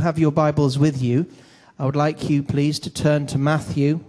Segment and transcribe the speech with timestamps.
[0.00, 1.26] have your Bibles with you,
[1.78, 4.00] I would like you, please, to turn to Matthew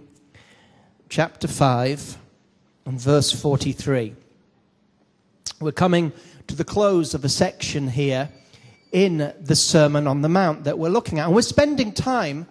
[1.08, 2.16] chapter 5
[2.86, 4.14] and verse 43.
[5.60, 6.12] We're coming
[6.46, 8.28] to the close of a section here
[8.92, 11.26] in the Sermon on the Mount that we're looking at.
[11.26, 12.46] And we're spending time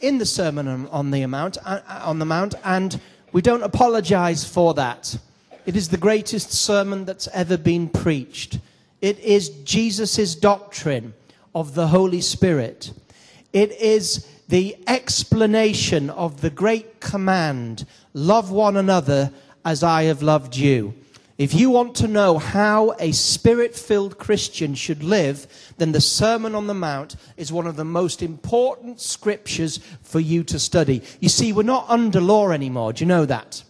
[0.00, 3.00] in the Sermon on the Mount, uh, on the Mount and
[3.32, 5.16] we don't apologize for that.
[5.64, 8.58] It is the greatest sermon that's ever been preached.
[9.00, 11.14] It is Jesus' doctrine
[11.54, 12.92] of the Holy Spirit.
[13.52, 19.32] It is the explanation of the great command love one another
[19.64, 20.94] as I have loved you.
[21.38, 25.46] If you want to know how a spirit filled Christian should live,
[25.78, 30.44] then the Sermon on the Mount is one of the most important scriptures for you
[30.44, 31.02] to study.
[31.20, 32.92] You see, we're not under law anymore.
[32.92, 33.64] Do you know that?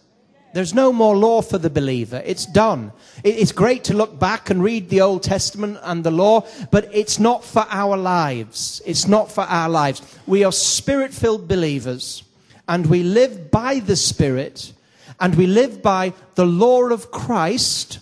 [0.53, 2.21] There's no more law for the believer.
[2.23, 2.91] It's done.
[3.23, 7.19] It's great to look back and read the Old Testament and the law, but it's
[7.19, 8.81] not for our lives.
[8.85, 10.01] It's not for our lives.
[10.27, 12.23] We are spirit filled believers,
[12.67, 14.73] and we live by the Spirit,
[15.19, 17.99] and we live by the law of Christ,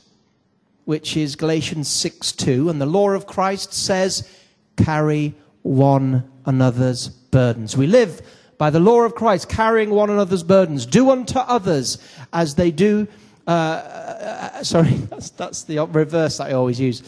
[0.84, 2.70] which is Galatians 6 2.
[2.70, 4.30] And the law of Christ says,
[4.76, 7.78] carry one another's burdens.
[7.78, 8.22] We live
[8.62, 10.86] by the law of Christ, carrying one another's burdens.
[10.86, 11.98] Do unto others
[12.32, 13.08] as they do.
[13.48, 17.02] Uh, uh, sorry, that's, that's, the reverse I always use.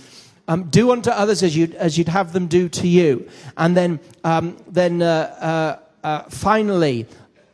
[0.47, 3.29] Um, do unto others as you'd, as you'd have them do to you.
[3.55, 7.05] And then, um, then uh, uh, uh finally,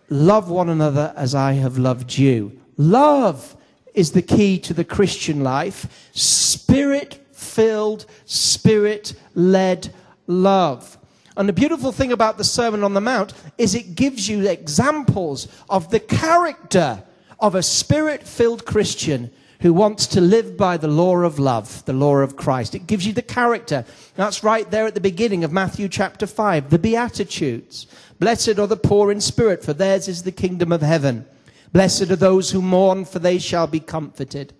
[0.07, 2.57] love one another as I have loved you.
[2.77, 3.57] Love
[3.93, 6.09] is the key to the Christian life.
[6.13, 9.93] Spirit filled, spirit led
[10.25, 10.98] love.
[11.39, 15.47] And the beautiful thing about the Sermon on the Mount is it gives you examples
[15.69, 17.01] of the character
[17.39, 21.93] of a spirit filled Christian who wants to live by the law of love, the
[21.93, 22.75] law of Christ.
[22.75, 23.85] It gives you the character.
[24.15, 27.87] That's right there at the beginning of Matthew chapter 5, the Beatitudes.
[28.19, 31.25] Blessed are the poor in spirit, for theirs is the kingdom of heaven.
[31.71, 34.51] Blessed are those who mourn, for they shall be comforted.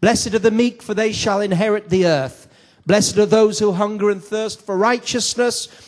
[0.00, 2.44] Blessed are the meek, for they shall inherit the earth.
[2.88, 5.87] Blessed are those who hunger and thirst for righteousness,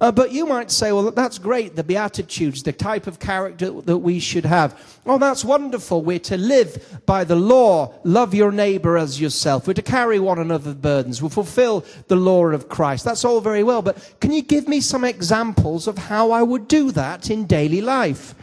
[0.00, 3.98] Uh, but you might say, well, that's great, the Beatitudes, the type of character that
[3.98, 4.98] we should have.
[5.06, 6.02] Oh, that's wonderful.
[6.02, 9.66] We're to live by the law, love your neighbor as yourself.
[9.66, 11.22] We're to carry one another's burdens.
[11.22, 13.04] We'll fulfill the law of Christ.
[13.04, 16.68] That's all very well, but can you give me some examples of how I would
[16.68, 18.34] do that in daily life?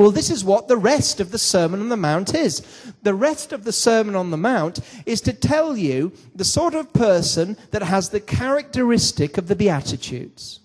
[0.00, 2.62] Well, this is what the rest of the Sermon on the Mount is.
[3.02, 6.94] The rest of the Sermon on the Mount is to tell you the sort of
[6.94, 10.60] person that has the characteristic of the Beatitudes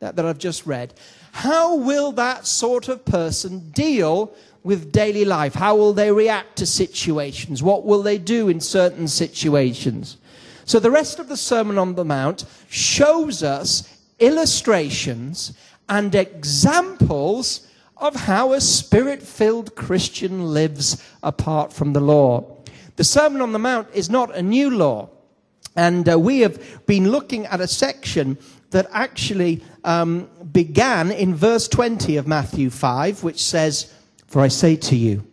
[0.00, 0.94] that, that I've just read,
[1.32, 5.54] how will that sort of person deal with daily life?
[5.54, 7.62] How will they react to situations?
[7.62, 10.16] What will they do in certain situations?
[10.64, 15.56] So the rest of the Sermon on the Mount shows us illustrations
[15.88, 17.66] and examples
[17.96, 22.56] of how a spirit filled Christian lives apart from the law.
[22.96, 25.08] The Sermon on the Mount is not a new law.
[25.76, 28.36] And uh, we have been looking at a section
[28.70, 33.92] that actually um, began in verse 20 of Matthew 5, which says,
[34.26, 35.26] For I say to you,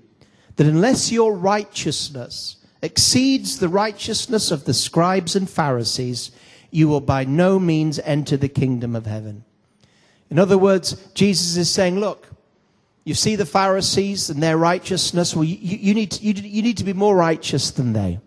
[0.55, 6.31] that unless your righteousness exceeds the righteousness of the scribes and Pharisees,
[6.71, 9.43] you will by no means enter the kingdom of heaven.
[10.29, 12.29] In other words, Jesus is saying, Look,
[13.03, 15.35] you see the Pharisees and their righteousness.
[15.35, 18.19] Well, you, you, need to, you, you need to be more righteous than they.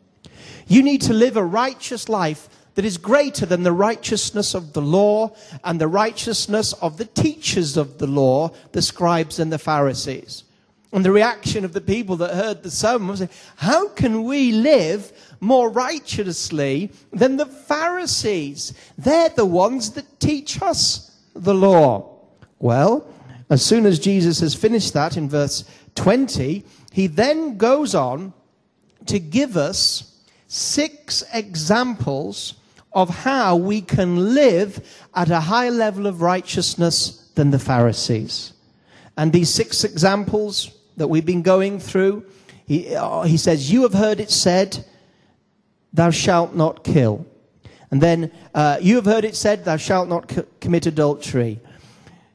[0.68, 2.48] You need to live a righteous life
[2.78, 5.34] that is greater than the righteousness of the law
[5.64, 10.44] and the righteousness of the teachers of the law, the scribes and the Pharisees.
[10.92, 13.26] And the reaction of the people that heard the sermon was,
[13.56, 15.10] how can we live
[15.40, 18.74] more righteously than the Pharisees?
[18.96, 22.20] They're the ones that teach us the law.
[22.60, 23.12] Well,
[23.50, 25.64] as soon as Jesus has finished that in verse
[25.96, 28.32] 20, he then goes on
[29.06, 32.54] to give us six examples
[32.92, 38.52] of how we can live at a higher level of righteousness than the Pharisees.
[39.16, 42.24] And these six examples that we've been going through,
[42.66, 44.84] he, uh, he says, You have heard it said,
[45.92, 47.26] Thou shalt not kill.
[47.90, 51.60] And then, uh, You have heard it said, Thou shalt not co- commit adultery.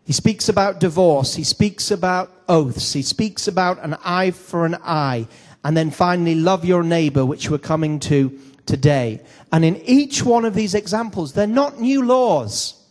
[0.05, 1.35] He speaks about divorce.
[1.35, 2.93] He speaks about oaths.
[2.93, 5.27] He speaks about an eye for an eye.
[5.63, 9.21] And then finally, love your neighbor, which we're coming to today.
[9.51, 12.81] And in each one of these examples, they're not new laws.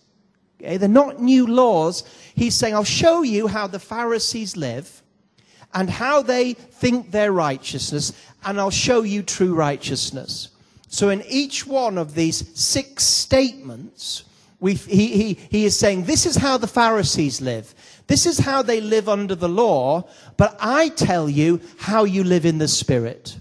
[0.60, 0.76] Okay?
[0.76, 2.04] They're not new laws.
[2.34, 5.02] He's saying, I'll show you how the Pharisees live
[5.74, 8.12] and how they think their righteousness,
[8.44, 10.48] and I'll show you true righteousness.
[10.88, 14.24] So in each one of these six statements,
[14.60, 17.74] we, he, he, he is saying, this is how the Pharisees live.
[18.06, 22.44] This is how they live under the law, but I tell you how you live
[22.44, 23.38] in the Spirit.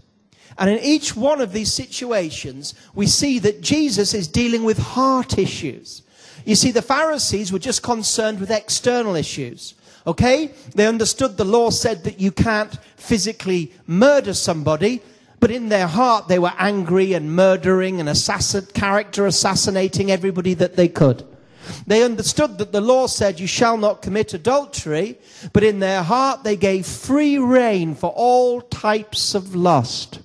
[0.61, 5.39] And in each one of these situations, we see that Jesus is dealing with heart
[5.39, 6.03] issues.
[6.45, 9.73] You see, the Pharisees were just concerned with external issues.
[10.05, 10.51] Okay?
[10.75, 15.01] They understood the law said that you can't physically murder somebody,
[15.39, 20.75] but in their heart they were angry and murdering and assassin, character assassinating everybody that
[20.75, 21.25] they could.
[21.87, 25.17] They understood that the law said you shall not commit adultery,
[25.53, 30.19] but in their heart they gave free rein for all types of lust.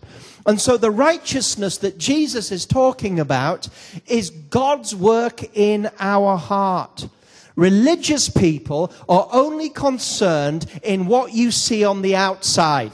[0.47, 3.69] And so the righteousness that Jesus is talking about
[4.07, 7.09] is God's work in our heart.
[7.57, 12.93] Religious people are only concerned in what you see on the outside.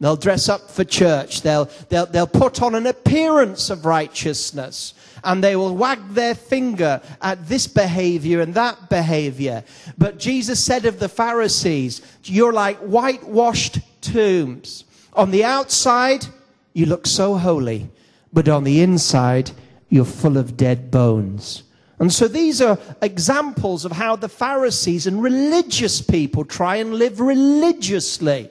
[0.00, 1.42] They'll dress up for church.
[1.42, 4.94] They'll, they'll, they'll put on an appearance of righteousness.
[5.24, 9.64] And they will wag their finger at this behavior and that behavior.
[9.96, 14.84] But Jesus said of the Pharisees, you're like whitewashed tombs.
[15.14, 16.24] On the outside,
[16.72, 17.90] you look so holy.
[18.32, 19.50] But on the inside,
[19.88, 21.62] you're full of dead bones.
[21.98, 27.18] And so these are examples of how the Pharisees and religious people try and live
[27.18, 28.50] religiously.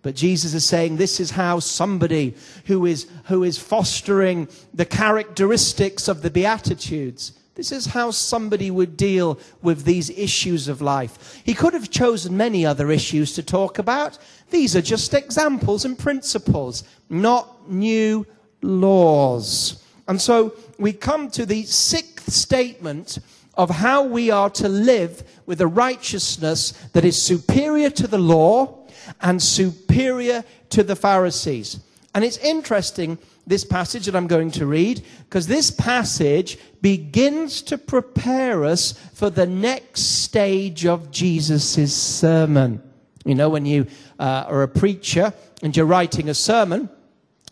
[0.00, 2.34] But Jesus is saying this is how somebody
[2.66, 8.96] who is, who is fostering the characteristics of the Beatitudes, this is how somebody would
[8.96, 11.42] deal with these issues of life.
[11.44, 14.16] He could have chosen many other issues to talk about.
[14.50, 18.24] These are just examples and principles, not new
[18.62, 19.82] laws.
[20.06, 23.18] And so we come to the sixth statement
[23.54, 28.86] of how we are to live with a righteousness that is superior to the law
[29.20, 31.80] and superior to the Pharisees.
[32.14, 33.18] And it's interesting,
[33.48, 39.30] this passage that I'm going to read, because this passage begins to prepare us for
[39.30, 42.82] the next stage of Jesus' sermon.
[43.24, 43.86] You know, when you
[44.18, 46.88] uh, are a preacher and you're writing a sermon,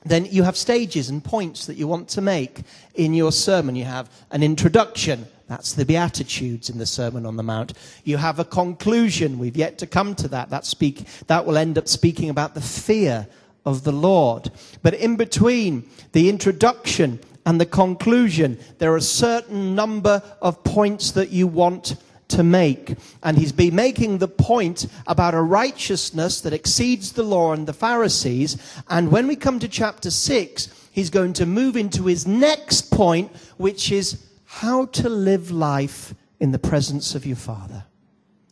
[0.05, 2.61] then you have stages and points that you want to make
[2.95, 3.75] in your sermon.
[3.75, 5.27] You have an introduction.
[5.49, 7.73] That's the Beatitudes in the Sermon on the Mount.
[8.05, 9.39] You have a conclusion.
[9.39, 10.51] We've yet to come to that.
[10.51, 13.29] That, speak, that will end up speaking about the fear
[13.67, 14.51] of the Lord.
[14.83, 21.11] But in between the introduction and the conclusion, there are a certain number of points
[21.13, 21.97] that you want
[22.29, 22.97] to make.
[23.23, 27.73] And he's been making the point about a righteousness that exceeds the law and the
[27.73, 28.57] Pharisees.
[28.89, 33.35] And when we come to chapter 6, he's going to move into his next point,
[33.59, 37.85] which is how to live life in the presence of your Father.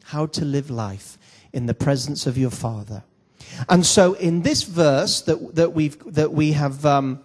[0.05, 1.19] How to live life
[1.53, 3.05] in the presence of your Father.
[3.69, 7.21] And so in this verse that, that, we've, that we have, um,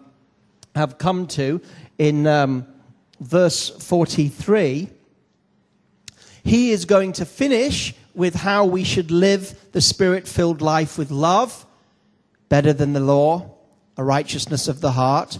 [0.75, 1.61] have come to
[1.97, 2.67] in um,
[3.19, 4.89] verse 43,
[6.43, 11.11] he is going to finish with how we should live the spirit filled life with
[11.11, 11.65] love,
[12.49, 13.55] better than the law,
[13.97, 15.39] a righteousness of the heart,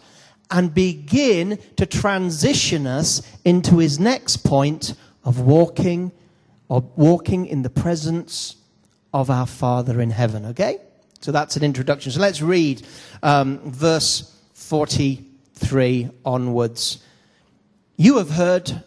[0.51, 4.93] and begin to transition us into his next point
[5.23, 6.11] of walking
[6.67, 8.55] or walking in the presence
[9.13, 10.45] of our Father in heaven.
[10.47, 10.79] Okay?
[11.21, 12.11] So that's an introduction.
[12.11, 12.85] So let's read
[13.21, 17.03] um, verse 43 onwards.
[17.97, 18.83] You have heard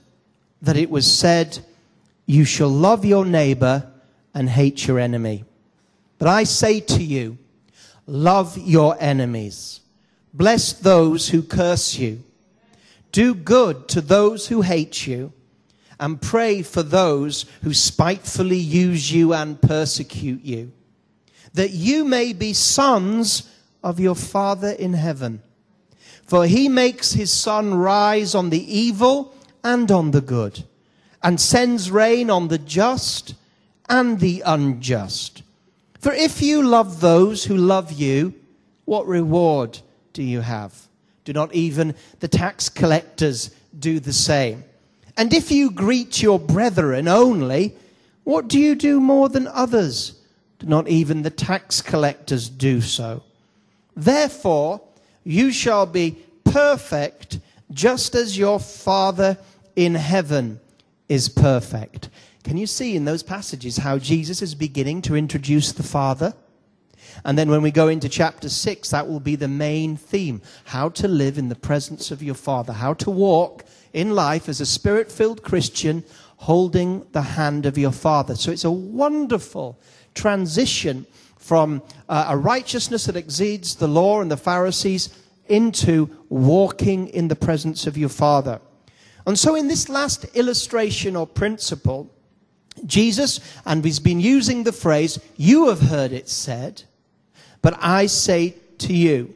[0.62, 1.58] that it was said,
[2.26, 3.90] you shall love your neighbor
[4.32, 5.44] and hate your enemy.
[6.18, 7.36] But I say to you,
[8.06, 9.80] love your enemies.
[10.32, 12.22] Bless those who curse you.
[13.10, 15.32] Do good to those who hate you.
[16.02, 20.72] And pray for those who spitefully use you and persecute you.
[21.54, 23.48] That you may be sons
[23.84, 25.42] of your Father in heaven.
[26.26, 29.32] For he makes his sun rise on the evil
[29.62, 30.64] and on the good
[31.22, 33.36] and sends rain on the just
[33.88, 35.44] and the unjust.
[36.00, 38.34] For if you love those who love you,
[38.86, 39.78] what reward
[40.14, 40.88] do you have?
[41.24, 44.64] Do not even the tax collectors do the same?
[45.16, 47.74] And if you greet your brethren only,
[48.24, 50.18] what do you do more than others?
[50.58, 53.22] Do not even the tax collectors do so?
[53.96, 54.80] Therefore,
[55.24, 57.40] you shall be perfect
[57.72, 59.38] just as your Father
[59.76, 60.60] in heaven
[61.08, 62.08] is perfect.
[62.44, 66.34] Can you see in those passages how Jesus is beginning to introduce the Father?
[67.24, 70.88] And then when we go into chapter 6, that will be the main theme how
[70.90, 74.66] to live in the presence of your Father, how to walk in life as a
[74.66, 76.04] spirit filled Christian
[76.36, 78.34] holding the hand of your Father.
[78.34, 79.78] So it's a wonderful
[80.14, 81.06] transition
[81.36, 85.10] from uh, a righteousness that exceeds the law and the Pharisees
[85.48, 88.60] into walking in the presence of your Father.
[89.26, 92.10] And so, in this last illustration or principle,
[92.86, 96.82] Jesus, and he's been using the phrase, you have heard it said,
[97.60, 99.34] but I say to you.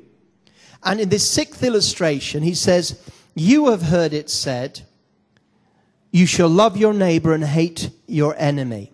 [0.82, 3.00] And in this sixth illustration, he says,
[3.38, 4.80] You have heard it said,
[6.10, 8.92] you shall love your neighbor and hate your enemy.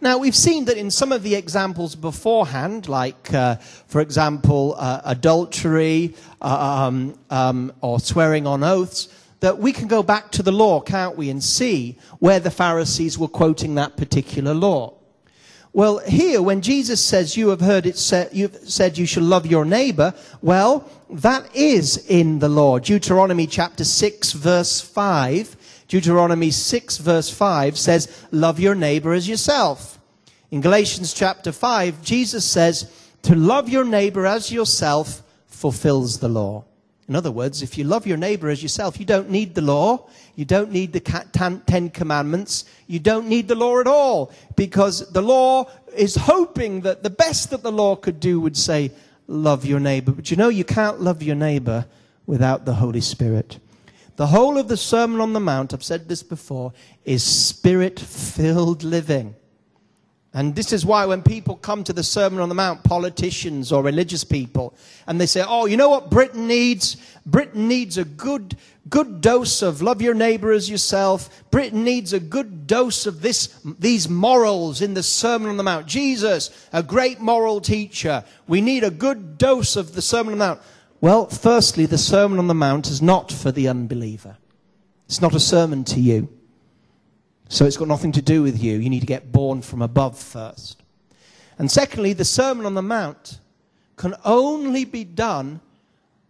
[0.00, 5.00] Now, we've seen that in some of the examples beforehand, like, uh, for example, uh,
[5.04, 9.08] adultery uh, um, um, or swearing on oaths,
[9.40, 13.18] that we can go back to the law, can't we, and see where the Pharisees
[13.18, 14.94] were quoting that particular law.
[15.72, 19.46] Well, here, when Jesus says, You have heard it said, you've said you shall love
[19.46, 22.78] your neighbor, well, that is in the law.
[22.78, 25.56] Deuteronomy chapter 6, verse 5
[25.90, 29.98] Deuteronomy 6 verse 5 says, love your neighbor as yourself.
[30.52, 32.88] In Galatians chapter 5, Jesus says,
[33.22, 36.64] to love your neighbor as yourself fulfills the law.
[37.10, 40.06] In other words, if you love your neighbor as yourself, you don't need the law.
[40.36, 42.66] You don't need the Ten Commandments.
[42.86, 44.30] You don't need the law at all.
[44.54, 48.92] Because the law is hoping that the best that the law could do would say,
[49.26, 50.12] love your neighbor.
[50.12, 51.86] But you know, you can't love your neighbor
[52.26, 53.58] without the Holy Spirit.
[54.14, 56.72] The whole of the Sermon on the Mount, I've said this before,
[57.04, 59.34] is spirit filled living.
[60.32, 63.82] And this is why when people come to the Sermon on the Mount, politicians or
[63.82, 64.74] religious people,
[65.08, 66.96] and they say, oh, you know what Britain needs?
[67.26, 68.56] Britain needs a good,
[68.88, 71.42] good dose of love your neighbor as yourself.
[71.50, 75.88] Britain needs a good dose of this, these morals in the Sermon on the Mount.
[75.88, 78.22] Jesus, a great moral teacher.
[78.46, 80.60] We need a good dose of the Sermon on the Mount.
[81.00, 84.36] Well, firstly, the Sermon on the Mount is not for the unbeliever.
[85.06, 86.28] It's not a sermon to you.
[87.50, 88.78] So it's got nothing to do with you.
[88.78, 90.80] You need to get born from above first.
[91.58, 93.40] And secondly, the Sermon on the Mount
[93.96, 95.60] can only be done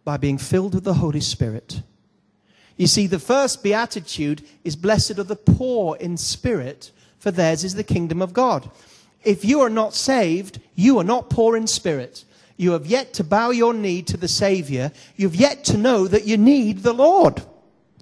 [0.02, 1.82] by being filled with the Holy Spirit.
[2.78, 7.74] You see, the first beatitude is blessed are the poor in spirit, for theirs is
[7.74, 8.70] the kingdom of God.
[9.22, 12.24] If you are not saved, you are not poor in spirit.
[12.56, 14.90] You have yet to bow your knee to the Savior.
[15.16, 17.42] You've yet to know that you need the Lord.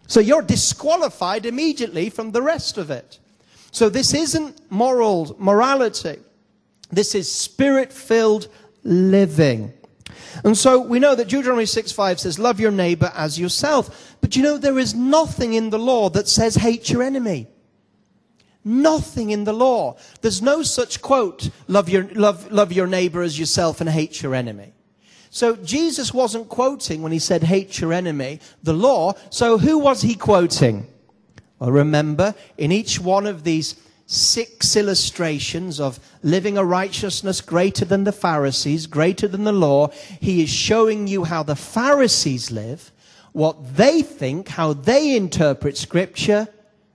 [0.09, 3.21] So you're disqualified immediately from the rest of it.
[3.71, 6.19] So this isn't moral morality.
[6.91, 8.49] This is spirit filled
[8.83, 9.73] living.
[10.43, 14.17] And so we know that Deuteronomy 6 5 says, Love your neighbor as yourself.
[14.21, 17.47] But you know, there is nothing in the law that says, Hate your enemy.
[18.65, 19.97] Nothing in the law.
[20.21, 24.35] There's no such quote, love your, love, love your neighbor as yourself and hate your
[24.35, 24.73] enemy.
[25.31, 29.15] So Jesus wasn't quoting when he said hate your enemy, the law.
[29.31, 30.87] So who was he quoting?
[31.59, 33.75] Well, remember, in each one of these
[34.07, 39.89] six illustrations of living a righteousness greater than the Pharisees, greater than the law,
[40.21, 42.91] he is showing you how the Pharisees live,
[43.33, 46.49] what they think, how they interpret scripture,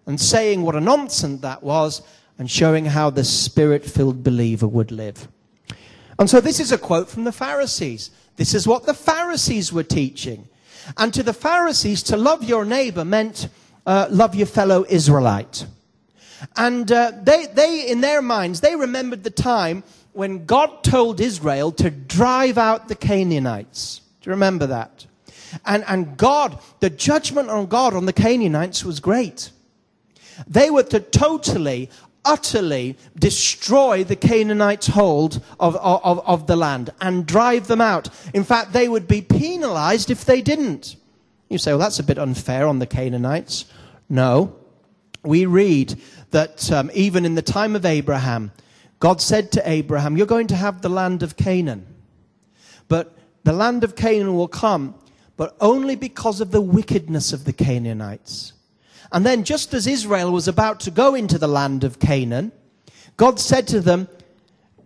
[0.06, 2.02] and saying what a nonsense that was
[2.38, 5.28] and showing how the spirit filled believer would live.
[6.18, 8.12] And so this is a quote from the Pharisees.
[8.36, 10.48] This is what the Pharisees were teaching.
[10.98, 13.48] And to the Pharisees, to love your neighbor meant
[13.86, 15.66] uh, love your fellow Israelite.
[16.58, 21.72] And uh, they, they, in their minds, they remembered the time when God told Israel
[21.74, 24.02] to drive out the Canaanites.
[24.22, 25.06] Do you remember that?
[25.66, 29.52] And, and God, the judgment on God on the Canaanites was great.
[30.48, 31.90] They were to totally,
[32.26, 38.10] utterly destroy the Canaanites' hold of, of, of the land and drive them out.
[38.34, 40.96] In fact, they would be penalized if they didn't.
[41.50, 43.66] You say, well, that's a bit unfair on the Canaanites.
[44.10, 44.56] No.
[45.24, 46.00] We read
[46.32, 48.52] that um, even in the time of Abraham,
[49.00, 51.86] God said to Abraham, You're going to have the land of Canaan.
[52.88, 54.96] But the land of Canaan will come,
[55.38, 58.54] but only because of the wickedness of the Canaanites.
[59.12, 62.52] And then, just as Israel was about to go into the land of Canaan,
[63.18, 64.08] God said to them,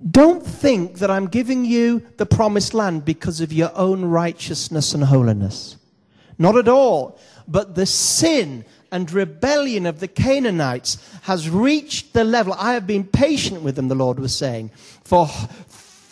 [0.09, 5.03] Don't think that I'm giving you the promised land because of your own righteousness and
[5.03, 5.77] holiness.
[6.37, 7.19] Not at all.
[7.47, 12.53] But the sin and rebellion of the Canaanites has reached the level.
[12.53, 14.71] I have been patient with them, the Lord was saying,
[15.03, 15.29] for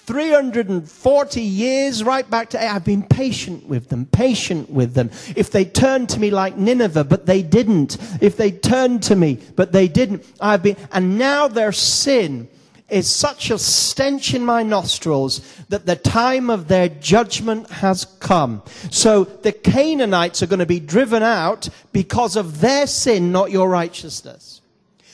[0.06, 5.10] 340 years, right back to, I've been patient with them, patient with them.
[5.36, 7.98] If they turned to me like Nineveh, but they didn't.
[8.22, 10.26] If they turned to me, but they didn't.
[10.40, 12.48] I've been, and now their sin
[12.88, 18.62] is such a stench in my nostrils that the time of their judgment has come.
[18.92, 23.70] So the Canaanites are going to be driven out because of their sin, not your
[23.70, 24.62] righteousness.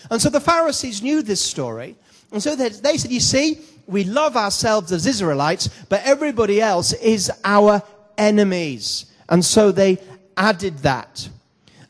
[0.09, 1.95] And so the Pharisees knew this story.
[2.31, 6.93] And so they, they said, you see, we love ourselves as Israelites, but everybody else
[6.93, 7.83] is our
[8.17, 9.05] enemies.
[9.29, 9.99] And so they
[10.37, 11.29] added that.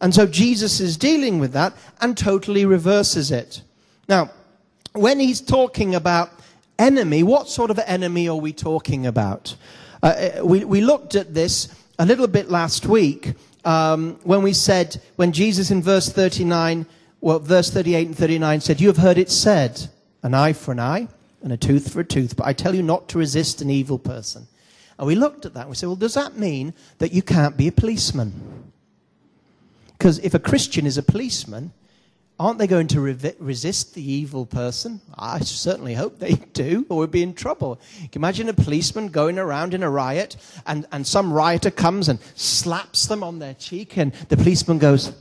[0.01, 3.61] And so Jesus is dealing with that and totally reverses it.
[4.09, 4.31] Now,
[4.93, 6.31] when he's talking about
[6.79, 9.55] enemy, what sort of enemy are we talking about?
[10.01, 10.07] Uh,
[10.39, 14.99] uh we, we looked at this a little bit last week um, when we said,
[15.17, 16.87] when Jesus in verse 39,
[17.21, 19.87] well, verse 38 and 39 said, You have heard it said,
[20.23, 21.07] an eye for an eye
[21.43, 23.99] and a tooth for a tooth, but I tell you not to resist an evil
[23.99, 24.47] person.
[24.97, 27.57] And we looked at that and we said, well, does that mean that you can't
[27.57, 28.71] be a policeman?
[29.97, 31.73] Because if a Christian is a policeman,
[32.39, 35.01] aren't they going to re- resist the evil person?
[35.15, 37.75] I certainly hope they do, or we'd be in trouble.
[37.75, 42.09] Can you imagine a policeman going around in a riot, and, and some rioter comes
[42.09, 45.13] and slaps them on their cheek, and the policeman goes,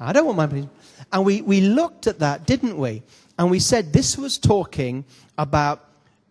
[0.00, 0.70] I don't want my policeman.
[1.12, 3.02] And we, we looked at that, didn't we?
[3.40, 5.06] And we said this was talking
[5.38, 5.82] about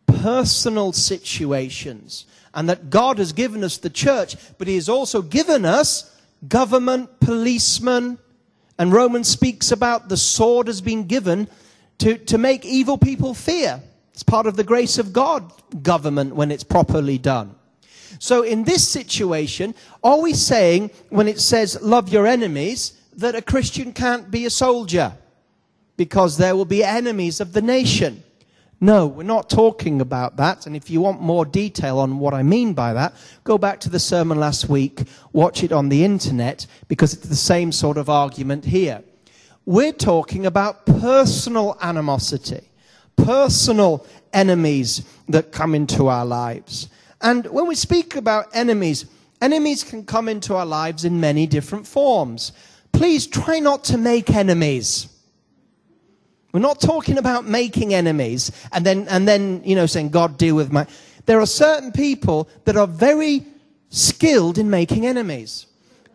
[0.05, 5.65] personal situations and that God has given us the church, but He has also given
[5.65, 6.15] us
[6.47, 8.19] government, policemen,
[8.77, 11.47] and Romans speaks about the sword has been given
[11.97, 13.81] to, to make evil people fear.
[14.13, 15.51] It's part of the grace of God
[15.81, 17.55] government when it's properly done.
[18.19, 19.73] So in this situation,
[20.03, 24.51] are we saying when it says love your enemies that a Christian can't be a
[24.51, 25.15] soldier?
[25.99, 28.23] Because there will be enemies of the nation.
[28.79, 30.65] No, we're not talking about that.
[30.65, 33.13] And if you want more detail on what I mean by that,
[33.43, 35.03] go back to the sermon last week,
[35.33, 39.03] watch it on the internet, because it's the same sort of argument here.
[39.65, 42.61] We're talking about personal animosity,
[43.17, 46.87] personal enemies that come into our lives.
[47.19, 49.05] And when we speak about enemies,
[49.41, 52.53] enemies can come into our lives in many different forms.
[52.93, 55.09] Please try not to make enemies.
[56.51, 60.55] We're not talking about making enemies and then, and then, you know, saying, God, deal
[60.55, 60.87] with my.
[61.25, 63.45] There are certain people that are very
[63.89, 65.67] skilled in making enemies.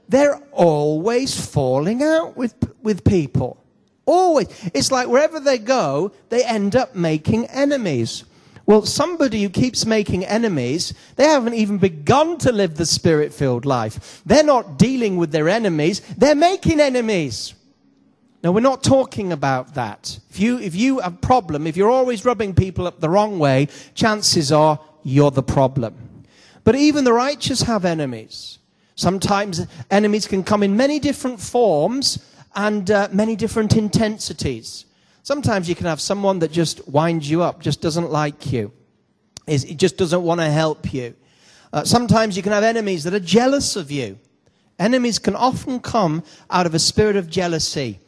[0.09, 3.63] They're always falling out with, with people.
[4.07, 4.49] Always.
[4.75, 8.25] It's like wherever they go, they end up making enemies.
[8.67, 13.67] Well, somebody who keeps making enemies, they haven't even begun to live the spirit filled
[13.67, 14.23] life.
[14.25, 17.55] They're not dealing with their enemies, they're making enemies.
[18.45, 20.19] Now, we're not talking about that.
[20.29, 23.39] If you, if you have a problem, if you're always rubbing people up the wrong
[23.39, 26.27] way, chances are you're the problem.
[26.63, 28.59] But even the righteous have enemies.
[28.97, 32.19] Sometimes enemies can come in many different forms
[32.55, 34.85] and uh, many different intensities.
[35.23, 38.73] Sometimes you can have someone that just winds you up, just doesn't like you,
[39.47, 41.15] is, it just doesn't want to help you.
[41.73, 44.19] Uh, sometimes you can have enemies that are jealous of you.
[44.79, 48.01] Enemies can often come out of a spirit of jealousy.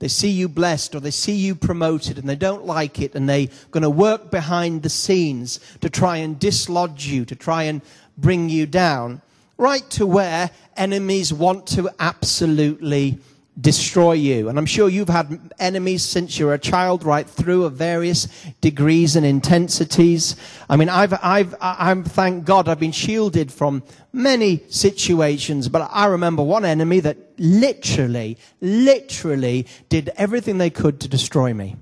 [0.00, 3.28] They see you blessed or they see you promoted and they don't like it and
[3.28, 7.82] they're going to work behind the scenes to try and dislodge you, to try and
[8.16, 9.20] bring you down,
[9.58, 13.18] right to where enemies want to absolutely
[13.58, 14.48] destroy you.
[14.48, 18.26] And I'm sure you've had enemies since you were a child, right through of various
[18.60, 20.36] degrees and intensities.
[20.68, 23.82] I mean, I've, I've, I'm, thank God I've been shielded from
[24.12, 31.08] many situations, but I remember one enemy that literally, literally did everything they could to
[31.08, 31.76] destroy me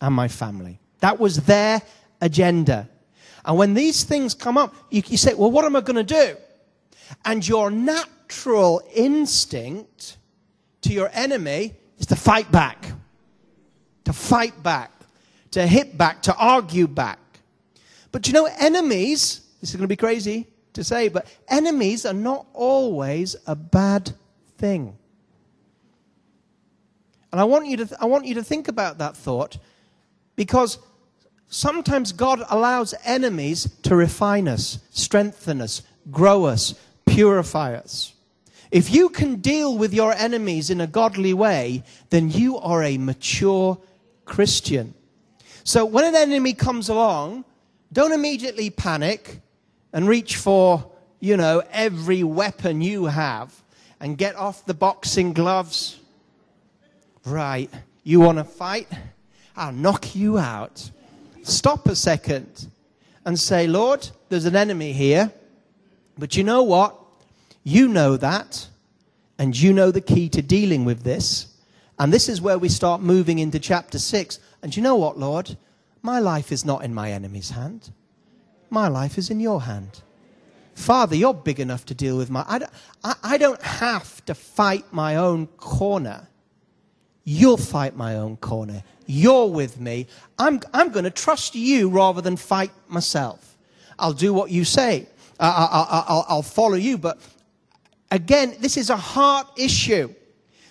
[0.00, 0.80] and my family.
[1.00, 1.82] That was their
[2.20, 2.88] agenda.
[3.44, 6.02] And when these things come up, you, you say, well, what am I going to
[6.04, 6.36] do?
[7.24, 10.18] And your natural instinct
[10.82, 12.92] to your enemy is to fight back.
[14.04, 14.92] To fight back.
[15.52, 16.22] To hit back.
[16.22, 17.18] To argue back.
[18.12, 22.14] But you know, enemies, this is going to be crazy to say, but enemies are
[22.14, 24.12] not always a bad
[24.58, 24.96] thing.
[27.32, 29.58] And I want you to, th- I want you to think about that thought
[30.36, 30.78] because
[31.48, 36.74] sometimes God allows enemies to refine us, strengthen us, grow us,
[37.06, 38.14] purify us.
[38.70, 42.98] If you can deal with your enemies in a godly way, then you are a
[42.98, 43.78] mature
[44.24, 44.94] Christian.
[45.64, 47.44] So when an enemy comes along,
[47.92, 49.40] don't immediately panic
[49.92, 53.52] and reach for, you know, every weapon you have
[53.98, 55.98] and get off the boxing gloves.
[57.24, 57.70] Right.
[58.04, 58.88] You want to fight?
[59.56, 60.90] I'll knock you out.
[61.42, 62.68] stop a second
[63.24, 65.32] and say, Lord, there's an enemy here,
[66.16, 66.99] but you know what?
[67.62, 68.68] You know that,
[69.38, 71.54] and you know the key to dealing with this.
[71.98, 74.38] And this is where we start moving into chapter 6.
[74.62, 75.56] And you know what, Lord?
[76.02, 77.90] My life is not in my enemy's hand.
[78.70, 80.02] My life is in your hand.
[80.74, 82.44] Father, you're big enough to deal with my.
[82.48, 82.70] I don't,
[83.04, 86.28] I, I don't have to fight my own corner.
[87.24, 88.82] You'll fight my own corner.
[89.06, 90.06] You're with me.
[90.38, 93.58] I'm, I'm going to trust you rather than fight myself.
[93.98, 95.06] I'll do what you say.
[95.38, 96.96] I, I, I'll, I'll follow you.
[96.96, 97.18] But
[98.10, 100.14] again, this is a heart issue.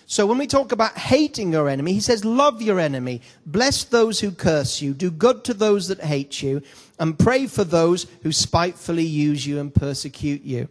[0.06, 4.18] So when we talk about hating your enemy, he says, love your enemy, bless those
[4.18, 6.62] who curse you, do good to those that hate you,
[6.98, 10.68] and pray for those who spitefully use you and persecute you.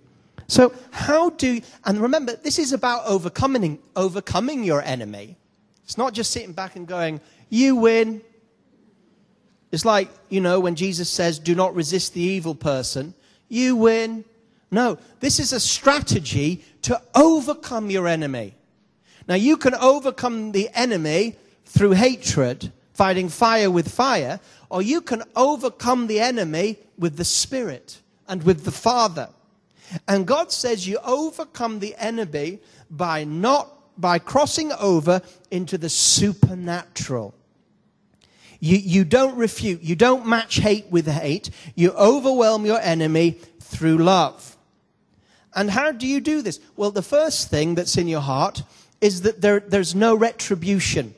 [0.48, 5.38] So how do, and remember, this is about overcoming, overcoming your enemy.
[5.86, 8.22] It's not just sitting back and going, you win.
[9.72, 13.14] It's like, you know, when Jesus says, do not resist the evil person,
[13.48, 14.26] you win.
[14.72, 18.54] No, this is a strategy to overcome your enemy.
[19.28, 25.24] Now, you can overcome the enemy through hatred, fighting fire with fire, or you can
[25.36, 29.30] overcome the enemy with the Spirit and with the Father.
[30.08, 37.34] And God says you overcome the enemy by not by crossing over into the supernatural.
[38.60, 43.98] You, you don't refute, you don't match hate with hate, you overwhelm your enemy through
[43.98, 44.58] love.
[45.60, 46.58] And how do you do this?
[46.78, 48.63] Well, the first thing that's in your heart
[49.02, 51.13] is that there, there's no retribution.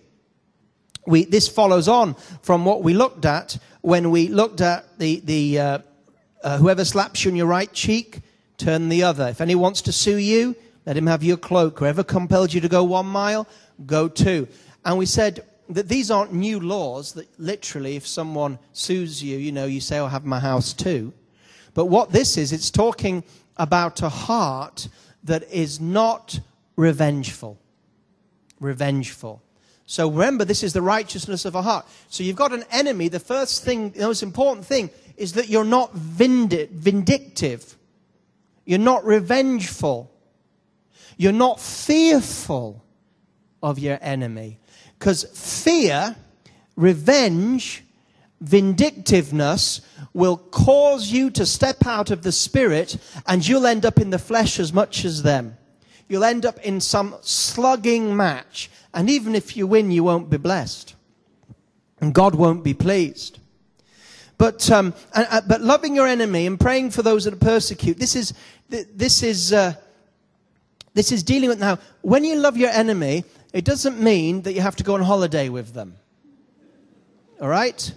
[1.06, 5.60] We, this follows on from what we looked at when we looked at the, the
[5.60, 5.80] uh,
[6.42, 8.22] uh, whoever slaps you on your right cheek,
[8.58, 9.28] turn the other.
[9.28, 10.56] If anyone wants to sue you,
[10.88, 11.78] let him have your cloak.
[11.78, 13.48] Whoever compels you to go one mile,
[13.86, 14.48] go two.
[14.84, 19.52] And we said that these aren't new laws that literally, if someone sues you, you
[19.52, 21.14] know, you say, I'll have my house too.
[21.76, 23.24] But what this is, it's talking
[23.58, 24.88] about a heart
[25.24, 26.40] that is not
[26.76, 27.58] revengeful
[28.62, 29.42] revengeful.
[29.86, 31.86] So remember, this is the righteousness of a heart.
[32.08, 33.10] So you've got an enemy.
[33.10, 37.76] The first thing, the most important thing, is that you're not vindictive.
[38.64, 40.10] You're not revengeful.
[41.18, 42.86] You're not fearful
[43.62, 44.60] of your enemy.
[44.98, 46.16] Because fear,
[46.78, 47.84] revenge,
[48.42, 49.82] vindictiveness
[50.14, 54.20] will cause you to step out of the spirit and you'll end up in the
[54.20, 55.58] flesh as much as them
[56.12, 58.70] you'll end up in some slugging match.
[58.94, 60.94] And even if you win, you won't be blessed.
[62.02, 63.40] And God won't be pleased.
[64.38, 68.34] But, um, uh, but loving your enemy and praying for those that persecute, this is,
[68.68, 69.76] this is, uh,
[70.94, 71.80] this is dealing with now.
[72.02, 73.24] When you love your enemy,
[73.54, 75.96] it doesn't mean that you have to go on holiday with them.
[77.40, 77.94] All right?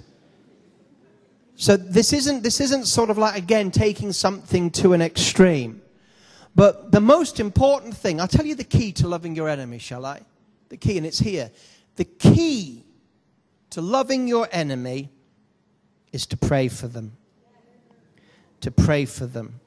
[1.56, 5.82] So this isn't, this isn't sort of like, again, taking something to an extreme.
[6.54, 10.04] But the most important thing, I'll tell you the key to loving your enemy, shall
[10.06, 10.20] I?
[10.68, 11.50] The key, and it's here.
[11.96, 12.84] The key
[13.70, 15.10] to loving your enemy
[16.12, 17.16] is to pray for them.
[18.60, 19.60] To pray for them.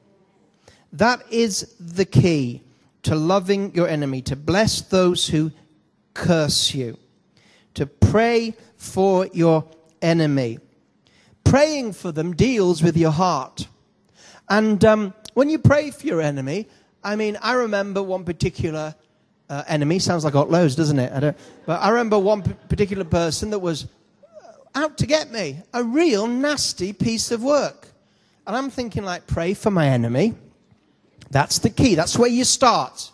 [0.93, 2.63] That is the key
[3.03, 5.51] to loving your enemy, to bless those who
[6.13, 6.97] curse you,
[7.73, 9.65] to pray for your
[10.01, 10.59] enemy.
[11.49, 13.67] Praying for them deals with your heart.
[14.49, 16.67] And um, when you pray for your enemy,
[17.03, 18.95] I mean, I remember one particular
[19.49, 19.99] uh, enemy.
[19.99, 21.11] Sounds like got loads, doesn't it?
[21.13, 23.87] I don't, but I remember one particular person that was
[24.75, 25.61] out to get me.
[25.73, 27.87] A real nasty piece of work.
[28.45, 30.33] And I'm thinking, like, pray for my enemy.
[31.29, 31.95] That's the key.
[31.95, 33.11] That's where you start.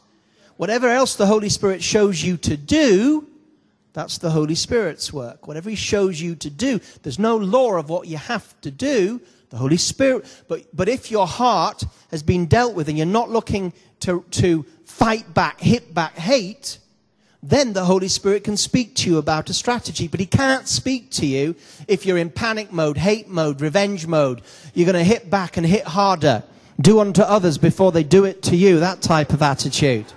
[0.58, 3.28] Whatever else the Holy Spirit shows you to do,
[3.94, 5.48] that's the Holy Spirit's work.
[5.48, 9.22] Whatever He shows you to do, there's no law of what you have to do
[9.54, 10.26] the Holy Spirit.
[10.48, 14.66] But, but if your heart has been dealt with and you're not looking to, to
[14.86, 16.80] fight back, hit back hate,
[17.44, 20.08] then the Holy Spirit can speak to you about a strategy.
[20.08, 21.56] But He can't speak to you
[21.88, 24.42] if you're in panic mode, hate mode, revenge mode.
[24.74, 26.42] You're going to hit back and hit harder.
[26.82, 28.80] Do unto others before they do it to you.
[28.80, 30.08] That type of attitude.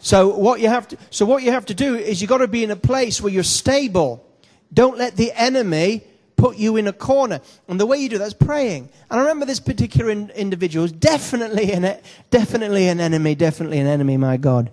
[0.00, 2.48] So what you have to, so what you have to do is you've got to
[2.48, 4.24] be in a place where you're stable.
[4.72, 6.02] Don't let the enemy
[6.36, 7.40] put you in a corner.
[7.66, 8.88] And the way you do that is praying.
[9.10, 11.98] And I remember this particular in, individual was definitely an,
[12.30, 14.70] definitely an enemy, definitely an enemy, my God.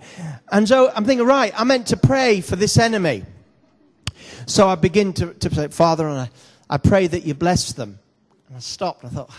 [0.52, 3.26] And so I'm thinking, right, I'm meant to pray for this enemy.
[4.46, 6.30] So I begin to, to say, Father, and I,
[6.70, 8.00] I pray that you bless them.
[8.48, 9.04] And I stopped.
[9.04, 9.32] and I thought,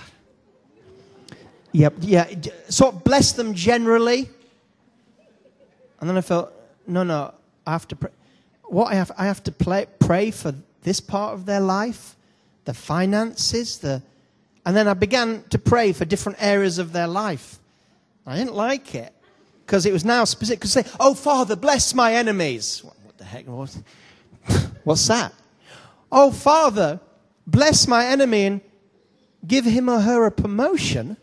[1.72, 2.26] yeah, yeah,
[2.68, 4.30] sort bless them generally.
[6.00, 6.52] And then I felt,
[6.86, 7.32] no, no,
[7.66, 8.10] I have to pray.
[8.64, 12.16] What I have, I have to play, pray for this part of their life
[12.66, 14.02] the finances, the,
[14.66, 17.58] and then I began to pray for different areas of their life.
[18.26, 19.14] I didn't like it
[19.64, 20.58] because it was now specific.
[20.58, 23.46] Because say, "Oh Father, bless my enemies." What, what the heck?
[23.46, 23.76] What,
[24.84, 25.32] what's that?
[26.10, 27.00] Oh Father,
[27.46, 28.60] bless my enemy and
[29.46, 31.16] give him or her a promotion.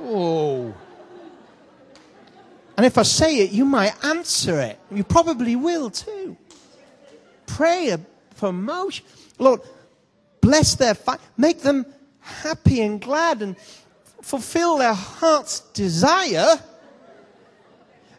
[0.00, 0.74] Oh.
[2.76, 4.78] And if I say it, you might answer it.
[4.90, 6.36] You probably will too.
[7.46, 8.04] Pray for
[8.36, 9.06] promotion.
[9.38, 9.60] Lord,
[10.40, 11.20] bless their fight.
[11.36, 11.86] Make them
[12.20, 13.56] happy and glad and
[14.22, 16.58] fulfill their heart's desire.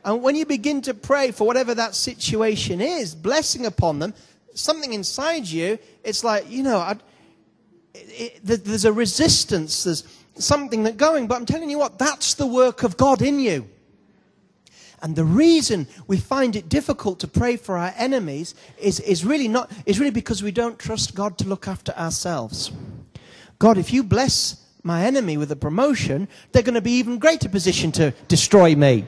[0.05, 4.13] And when you begin to pray for whatever that situation is, blessing upon them,
[4.53, 6.93] something inside you, it's like, you know,
[7.93, 10.03] it, it, there's a resistance, there's
[10.37, 11.27] something that going.
[11.27, 13.67] But I'm telling you what, that's the work of God in you.
[15.01, 19.47] And the reason we find it difficult to pray for our enemies is, is really
[19.47, 22.71] not is really because we don't trust God to look after ourselves.
[23.60, 27.49] God, if you bless my enemy with a promotion, they're going to be even greater
[27.49, 29.05] position to destroy me.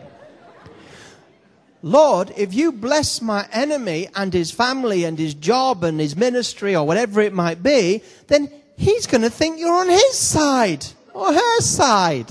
[1.83, 6.75] Lord, if you bless my enemy and his family and his job and his ministry
[6.75, 11.31] or whatever it might be, then he's going to think you're on his side or
[11.31, 12.27] her side.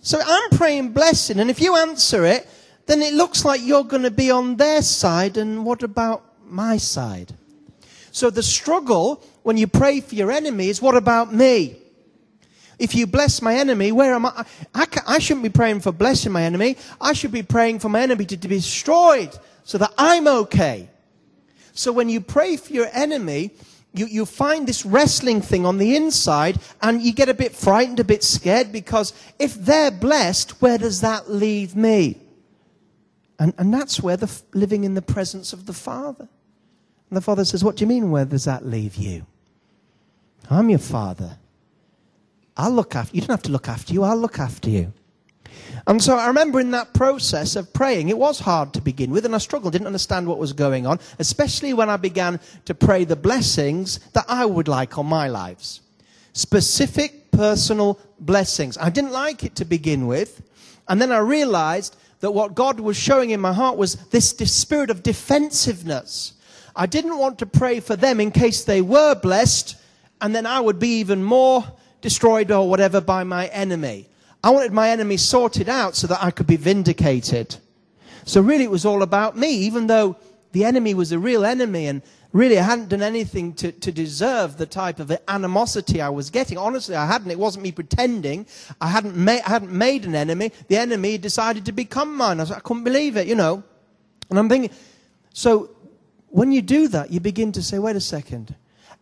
[0.00, 2.48] So I'm praying blessing, and if you answer it,
[2.88, 6.78] then it looks like you're going to be on their side, and what about my
[6.78, 7.34] side?
[8.10, 11.76] So the struggle when you pray for your enemy is what about me?
[12.78, 14.44] If you bless my enemy, where am I?
[14.74, 16.76] I, I shouldn't be praying for blessing my enemy.
[17.00, 20.88] I should be praying for my enemy to, to be destroyed so that I'm okay.
[21.74, 23.50] So when you pray for your enemy,
[23.92, 28.00] you, you find this wrestling thing on the inside and you get a bit frightened,
[28.00, 32.20] a bit scared because if they're blessed, where does that leave me?
[33.38, 36.28] And, and that's where the living in the presence of the Father.
[37.10, 39.26] And the Father says, What do you mean, where does that leave you?
[40.50, 41.38] I'm your Father.
[42.56, 43.22] I'll look after you.
[43.22, 44.92] You don't have to look after you, I'll look after you.
[45.86, 49.24] And so I remember in that process of praying, it was hard to begin with,
[49.24, 53.04] and I struggled, didn't understand what was going on, especially when I began to pray
[53.04, 55.80] the blessings that I would like on my lives.
[56.32, 58.76] Specific personal blessings.
[58.78, 60.42] I didn't like it to begin with,
[60.88, 64.90] and then I realized that what God was showing in my heart was this spirit
[64.90, 66.34] of defensiveness.
[66.74, 69.76] I didn't want to pray for them in case they were blessed,
[70.20, 71.64] and then I would be even more
[72.00, 74.08] destroyed or whatever by my enemy.
[74.42, 77.56] I wanted my enemy sorted out so that I could be vindicated.
[78.24, 80.16] So really it was all about me, even though
[80.52, 84.58] the enemy was a real enemy and really I hadn't done anything to, to deserve
[84.58, 86.58] the type of animosity I was getting.
[86.58, 87.30] Honestly, I hadn't.
[87.30, 88.46] It wasn't me pretending.
[88.80, 90.52] I hadn't, ma- I hadn't made an enemy.
[90.68, 92.38] The enemy decided to become mine.
[92.38, 93.62] I, was, I couldn't believe it, you know.
[94.30, 94.70] And I'm thinking,
[95.32, 95.70] so
[96.28, 98.54] when you do that, you begin to say, wait a second.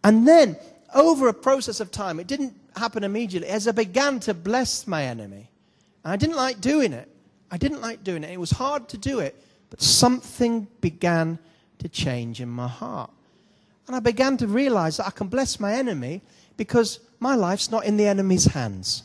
[0.04, 0.56] And then,
[0.94, 3.48] over a process of time, it didn't happen immediately.
[3.48, 5.50] As I began to bless my enemy,
[6.04, 7.08] and I didn't like doing it.
[7.50, 8.30] I didn't like doing it.
[8.30, 9.34] It was hard to do it.
[9.70, 11.38] But something began
[11.78, 13.10] to change in my heart.
[13.86, 16.22] And I began to realize that I can bless my enemy
[16.56, 19.04] because my life's not in the enemy's hands.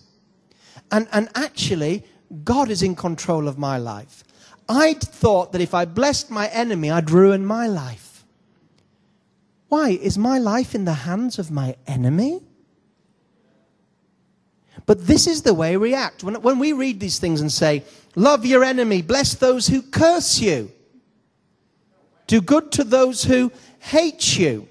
[0.91, 2.04] And, and actually,
[2.44, 4.24] God is in control of my life.
[4.67, 8.24] I'd thought that if I blessed my enemy, I'd ruin my life.
[9.67, 9.89] Why?
[9.89, 12.41] Is my life in the hands of my enemy?
[14.86, 16.24] But this is the way we react.
[16.24, 17.84] When, when we read these things and say,
[18.15, 20.70] Love your enemy, bless those who curse you,
[22.28, 24.67] do good to those who hate you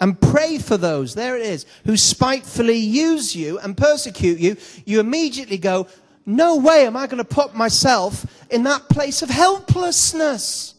[0.00, 4.98] and pray for those, there it is, who spitefully use you and persecute you, you
[4.98, 5.86] immediately go,
[6.24, 10.74] no way am I going to put myself in that place of helplessness.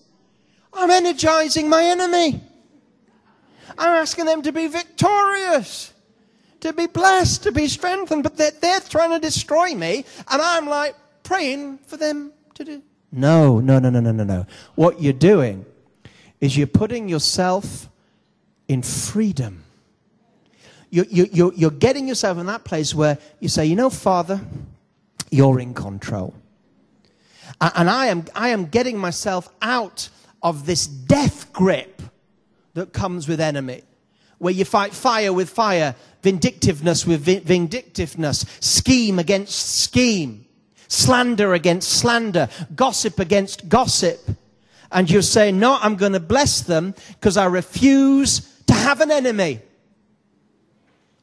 [0.74, 2.42] I'm energizing my enemy.
[3.78, 5.94] I'm asking them to be victorious,
[6.62, 10.68] to be blessed, to be strengthened, but they're, they're trying to destroy me, and I'm
[10.68, 12.82] like praying for them to do.
[13.12, 14.46] No, no, no, no, no, no, no.
[14.76, 15.66] What you're doing
[16.40, 17.90] is you're putting yourself
[18.72, 19.64] in freedom.
[20.90, 24.42] You, you, you're, you're getting yourself in that place where you say, you know, Father,
[25.30, 26.34] you're in control.
[27.60, 30.10] And I am, I am getting myself out
[30.42, 32.02] of this death grip
[32.74, 33.84] that comes with enemy,
[34.38, 40.46] where you fight fire with fire, vindictiveness with vindictiveness, scheme against scheme,
[40.88, 44.20] slander against slander, gossip against gossip.
[44.92, 48.51] And you're saying, no, I'm going to bless them because I refuse
[48.82, 49.62] have an enemy.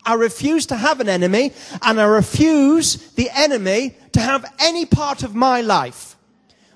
[0.04, 5.22] I refuse to have an enemy and I refuse the enemy to have any part
[5.22, 6.16] of my life.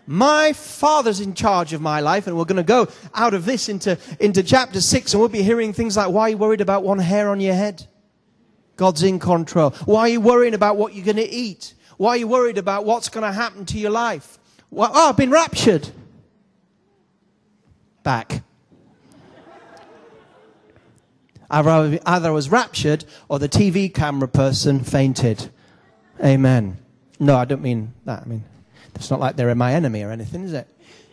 [0.07, 3.69] My Father's in charge of my life, and we're going to go out of this
[3.69, 6.83] into, into chapter 6, and we'll be hearing things like, Why are you worried about
[6.83, 7.87] one hair on your head?
[8.77, 9.71] God's in control.
[9.85, 11.75] Why are you worrying about what you're going to eat?
[11.99, 14.39] Why are you worried about what's going to happen to your life?
[14.71, 15.89] Well, oh, I've been raptured.
[18.03, 18.43] Back.
[21.53, 25.51] Either I was raptured or the TV camera person fainted.
[26.25, 26.79] Amen.
[27.21, 28.23] No, I don't mean that.
[28.23, 28.45] I mean,
[28.95, 30.67] it's not like they're my enemy or anything, is it?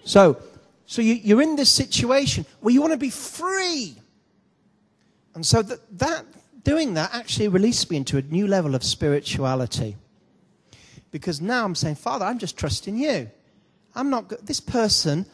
[0.06, 0.42] So,
[0.86, 3.96] so you, you're in this situation where you want to be free.
[5.36, 6.26] And so that, that,
[6.64, 9.98] doing that actually released me into a new level of spirituality.
[11.12, 13.30] Because now I'm saying, Father, I'm just trusting you.
[13.94, 15.26] I'm not, this person,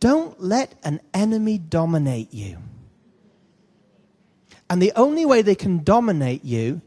[0.00, 2.58] don't let an enemy dominate you.
[4.68, 6.80] And the only way they can dominate you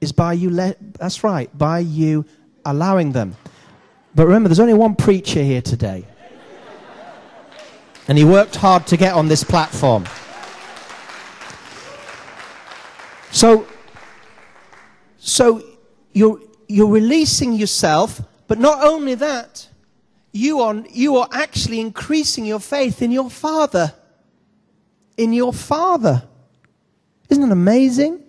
[0.00, 2.24] is by you let, that's right, by you
[2.64, 3.36] allowing them.
[4.14, 6.04] But remember, there's only one preacher here today.
[8.08, 10.06] And he worked hard to get on this platform.
[13.32, 13.66] So,
[15.18, 15.62] so
[16.12, 19.68] you're, you're releasing yourself, but not only that,
[20.32, 23.92] you are, you are actually increasing your faith in your Father.
[25.16, 26.22] In your Father.
[27.28, 28.22] Isn't that amazing?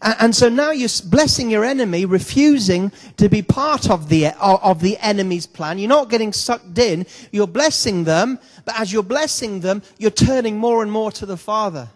[0.00, 4.96] And so now you're blessing your enemy, refusing to be part of the, of the
[4.98, 5.78] enemy's plan.
[5.78, 7.06] You're not getting sucked in.
[7.30, 8.38] You're blessing them.
[8.64, 11.88] But as you're blessing them, you're turning more and more to the Father.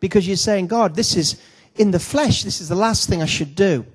[0.00, 1.40] Because you're saying, God, this is
[1.76, 2.42] in the flesh.
[2.42, 3.86] This is the last thing I should do.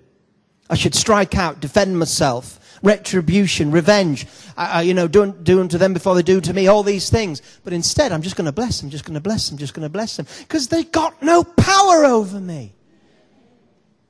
[0.70, 5.94] I should strike out, defend myself retribution, revenge, uh, you know, doing, doing to them
[5.94, 7.42] before they do to me, all these things.
[7.64, 9.84] But instead, I'm just going to bless them, just going to bless them, just going
[9.84, 10.28] to bless them.
[10.40, 12.74] Because they got no power over me.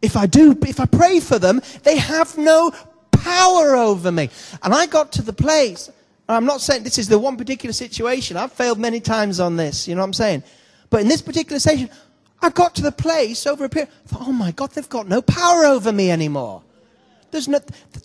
[0.01, 2.71] If I do, if I pray for them, they have no
[3.11, 4.29] power over me.
[4.61, 5.89] And I got to the place,
[6.29, 8.37] I'm not saying this is the one particular situation.
[8.37, 10.43] I've failed many times on this, you know what I'm saying?
[10.89, 11.89] But in this particular situation,
[12.41, 15.07] I got to the place over a period, I thought, oh my God, they've got
[15.07, 16.61] no power over me anymore.
[17.35, 17.59] There's no,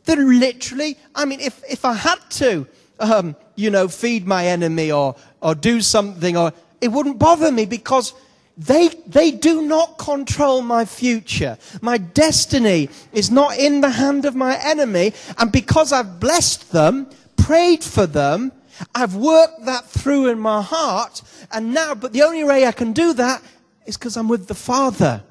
[0.06, 2.66] they're literally, I mean, if, if I had to,
[2.98, 7.64] um, you know, feed my enemy or, or do something, or it wouldn't bother me
[7.64, 8.12] because
[8.56, 11.58] they, they do not control my future.
[11.80, 15.12] My destiny is not in the hand of my enemy.
[15.38, 18.50] And because I've blessed them, prayed for them,
[18.96, 21.22] I've worked that through in my heart.
[21.52, 23.40] And now, but the only way I can do that
[23.86, 25.22] is because I'm with the Father.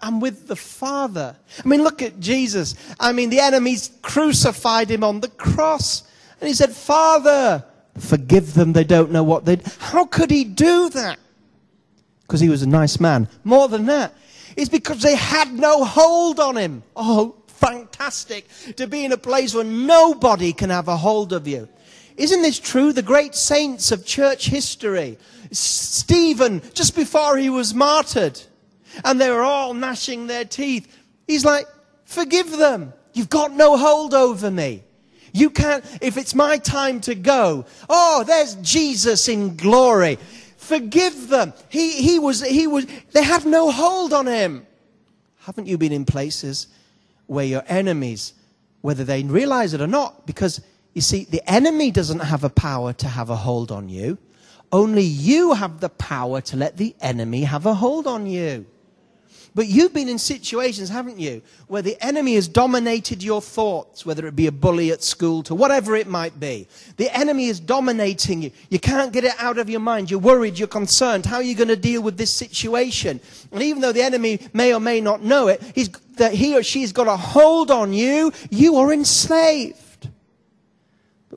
[0.00, 1.36] I'm with the Father.
[1.64, 2.74] I mean, look at Jesus.
[3.00, 6.02] I mean, the enemies crucified him on the cross.
[6.40, 7.64] And he said, Father,
[7.98, 8.72] forgive them.
[8.72, 11.18] They don't know what they How could he do that?
[12.22, 13.28] Because he was a nice man.
[13.44, 14.14] More than that,
[14.56, 16.82] it's because they had no hold on him.
[16.96, 21.68] Oh, fantastic to be in a place where nobody can have a hold of you.
[22.16, 22.92] Isn't this true?
[22.92, 25.18] The great saints of church history.
[25.50, 28.40] Stephen, just before he was martyred,
[29.04, 30.96] and they were all gnashing their teeth.
[31.26, 31.66] He's like,
[32.04, 32.92] forgive them.
[33.12, 34.82] You've got no hold over me.
[35.32, 40.18] You can't, if it's my time to go, oh, there's Jesus in glory.
[40.56, 41.52] Forgive them.
[41.68, 44.66] He, he was, he was, they have no hold on him.
[45.38, 46.68] Haven't you been in places
[47.26, 48.32] where your enemies,
[48.80, 50.60] whether they realize it or not, because
[50.94, 54.16] you see, the enemy doesn't have a power to have a hold on you.
[54.70, 58.66] Only you have the power to let the enemy have a hold on you.
[59.54, 64.26] But you've been in situations, haven't you, where the enemy has dominated your thoughts, whether
[64.26, 66.66] it be a bully at school to whatever it might be.
[66.96, 68.50] The enemy is dominating you.
[68.68, 70.10] You can't get it out of your mind.
[70.10, 70.58] You're worried.
[70.58, 71.24] You're concerned.
[71.24, 73.20] How are you going to deal with this situation?
[73.52, 76.64] And even though the enemy may or may not know it, he's, that he or
[76.64, 79.78] she's got a hold on you, you are enslaved.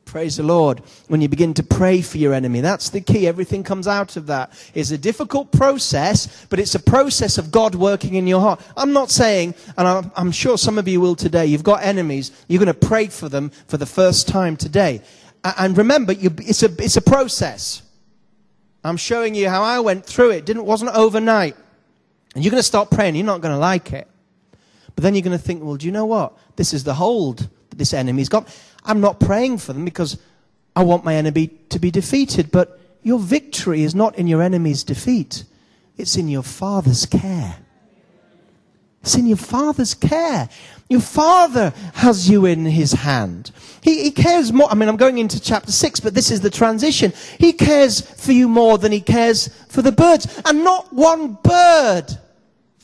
[0.08, 0.82] Praise the Lord.
[1.10, 3.28] When you begin to pray for your enemy, that's the key.
[3.28, 4.52] Everything comes out of that.
[4.74, 8.62] It's a difficult process, but it's a process of God working in your heart.
[8.78, 12.32] I'm not saying, and I'm, I'm sure some of you will today, you've got enemies,
[12.48, 15.02] you're going to pray for them for the first time today.
[15.44, 17.82] And remember, you, it's, a, it's a process.
[18.86, 20.46] I'm showing you how I went through it.
[20.46, 21.58] Didn't, wasn't overnight.
[22.34, 24.08] And you're going to start praying, you're not going to like it.
[24.96, 26.38] But then you're going to think, well, do you know what?
[26.56, 27.40] This is the hold
[27.70, 28.48] that this enemy's got.
[28.88, 30.18] I'm not praying for them because
[30.76, 32.52] I want my enemy to be defeated.
[32.52, 35.44] But your victory is not in your enemy's defeat,
[35.98, 37.58] it's in your Father's care.
[39.02, 40.50] It's in your Father's care.
[40.90, 43.52] Your Father has you in His hand.
[43.82, 44.70] He, he, cares more.
[44.70, 47.14] I mean, I'm going into chapter 6, but this is the transition.
[47.40, 50.42] He cares for you more than He cares for the birds.
[50.44, 52.18] And not one bird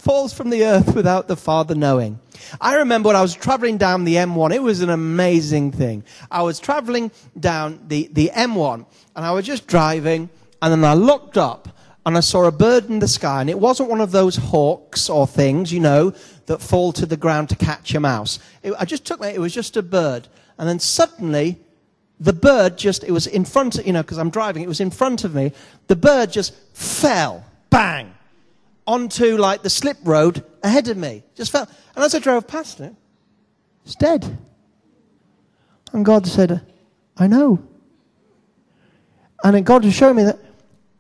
[0.04, 2.20] falls from the earth without the Father knowing.
[2.60, 6.04] I remember when I was traveling down the M1, it was an amazing thing.
[6.30, 8.86] I was traveling down the, the M1
[9.16, 10.30] and I was just driving
[10.62, 11.70] and then I looked up
[12.06, 15.10] and I saw a bird in the sky and it wasn't one of those hawks
[15.10, 16.14] or things, you know,
[16.48, 18.40] that fall to the ground to catch a mouse.
[18.62, 20.28] It, I just took it, it was just a bird.
[20.60, 21.62] And then suddenly
[22.20, 24.82] the bird just, it was in front of, you know, because I'm driving, it was
[24.82, 25.54] in front of me.
[25.88, 28.13] The bird just fell, bang,
[28.86, 31.24] onto like the slip road ahead of me.
[31.36, 31.68] Just fell.
[31.96, 32.94] And as I drove past it,
[33.86, 34.38] it's dead.
[35.92, 36.62] And God said,
[37.18, 37.64] I know.
[39.44, 40.40] And then God was showing me that,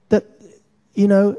[0.10, 0.26] that
[0.94, 1.38] you know,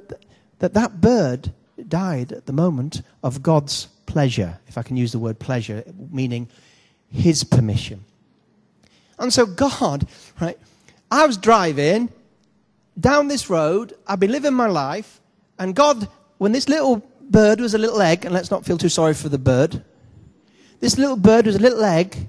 [0.59, 1.53] that that bird
[1.89, 6.49] died at the moment of God's pleasure, if I can use the word pleasure, meaning
[7.11, 8.05] his permission.
[9.19, 10.07] And so God,
[10.41, 10.59] right,
[11.11, 12.11] I was driving
[12.99, 15.21] down this road, I've been living my life,
[15.59, 16.09] and God,
[16.39, 19.29] when this little bird was a little egg, and let's not feel too sorry for
[19.29, 19.83] the bird,
[20.81, 22.29] this little bird was a little egg,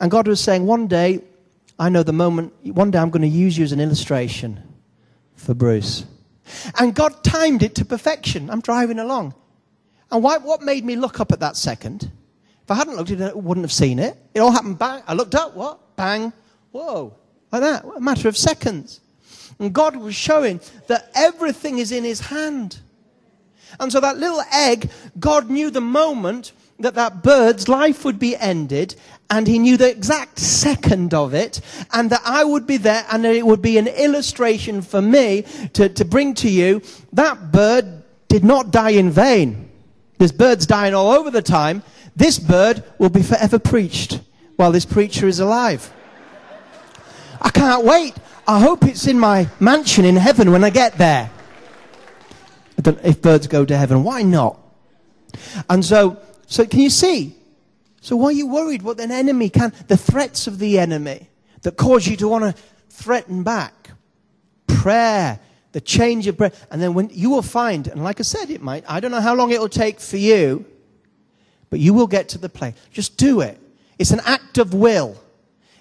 [0.00, 1.22] and God was saying, one day,
[1.78, 4.62] I know the moment, one day I'm going to use you as an illustration
[5.34, 6.04] for Bruce.
[6.78, 8.50] And God timed it to perfection.
[8.50, 9.34] I'm driving along.
[10.10, 12.10] And why, what made me look up at that second?
[12.62, 14.16] If I hadn't looked at it, I wouldn't have seen it.
[14.34, 15.02] It all happened bang.
[15.06, 15.96] I looked up, what?
[15.96, 16.32] Bang.
[16.72, 17.14] Whoa.
[17.52, 17.84] Like that.
[17.84, 19.00] A matter of seconds.
[19.58, 22.78] And God was showing that everything is in his hand.
[23.80, 28.36] And so that little egg, God knew the moment that that bird's life would be
[28.36, 28.94] ended
[29.30, 31.60] and he knew the exact second of it
[31.92, 35.44] and that I would be there and that it would be an illustration for me
[35.74, 36.80] to, to bring to you.
[37.12, 39.68] That bird did not die in vain.
[40.18, 41.82] There's birds dying all over the time.
[42.16, 44.20] This bird will be forever preached
[44.56, 45.92] while this preacher is alive.
[47.40, 48.14] I can't wait.
[48.48, 51.30] I hope it's in my mansion in heaven when I get there.
[52.82, 54.58] I if birds go to heaven, why not?
[55.68, 57.36] And so, so can you see?
[58.00, 61.28] So why are you worried what an enemy can, the threats of the enemy
[61.60, 63.90] that cause you to want to threaten back?
[64.66, 65.40] Prayer,
[65.72, 66.52] the change of prayer.
[66.70, 69.20] And then when you will find, and like I said, it might, I don't know
[69.20, 70.64] how long it will take for you,
[71.68, 72.74] but you will get to the place.
[72.92, 73.60] Just do it.
[73.98, 75.18] It's an act of will.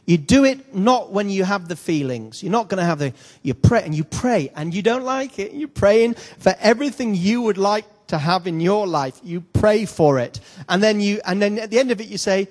[0.08, 2.42] You do it not when you have the feelings.
[2.42, 5.38] You're not going to have the, you pray and you pray and you don't like
[5.38, 5.54] it.
[5.54, 9.20] You're praying for everything you would like to have in your life.
[9.22, 10.40] You pray for it.
[10.70, 12.48] And then you, and then at the end of it you say,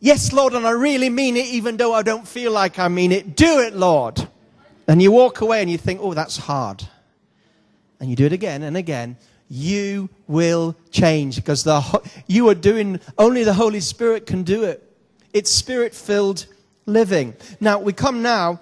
[0.00, 3.10] yes, Lord, and I really mean it even though I don't feel like I mean
[3.10, 3.36] it.
[3.36, 4.28] Do it, Lord.
[4.86, 6.86] And you walk away and you think, oh, that's hard.
[8.00, 9.16] And you do it again and again
[9.48, 14.82] you will change because the, you are doing, only the Holy Spirit can do it.
[15.34, 16.46] It's spirit filled
[16.86, 17.34] living.
[17.60, 18.60] Now, we come now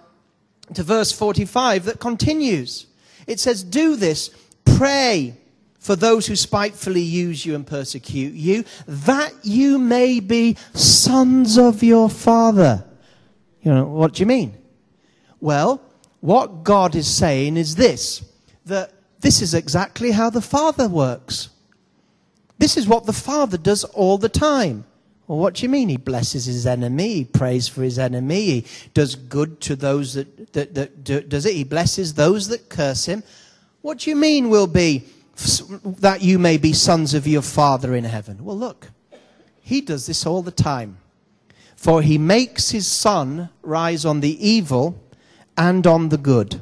[0.75, 2.87] to verse 45 that continues.
[3.27, 4.31] It says, Do this,
[4.65, 5.37] pray
[5.79, 11.83] for those who spitefully use you and persecute you, that you may be sons of
[11.83, 12.85] your Father.
[13.63, 14.57] You know, what do you mean?
[15.41, 15.81] Well,
[16.21, 18.23] what God is saying is this
[18.67, 21.49] that this is exactly how the Father works.
[22.59, 24.85] This is what the Father does all the time.
[25.31, 25.89] Well, what do you mean?
[25.89, 27.15] He blesses his enemy.
[27.15, 28.41] He prays for his enemy.
[28.41, 31.55] He does good to those that, that, that do, does it.
[31.55, 33.23] He blesses those that curse him.
[33.81, 35.05] What do you mean will be
[35.85, 38.45] that you may be sons of your Father in heaven?
[38.45, 38.89] Well, look,
[39.61, 40.99] he does this all the time.
[41.77, 45.01] For he makes his sun rise on the evil
[45.57, 46.61] and on the good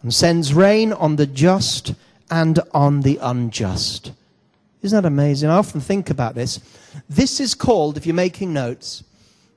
[0.00, 1.92] and sends rain on the just
[2.30, 4.12] and on the unjust.
[4.82, 5.50] Isn't that amazing?
[5.50, 6.60] I often think about this.
[7.08, 9.02] This is called, if you're making notes,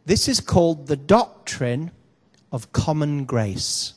[0.06, 1.92] this is called the doctrine
[2.52, 3.94] of common grace.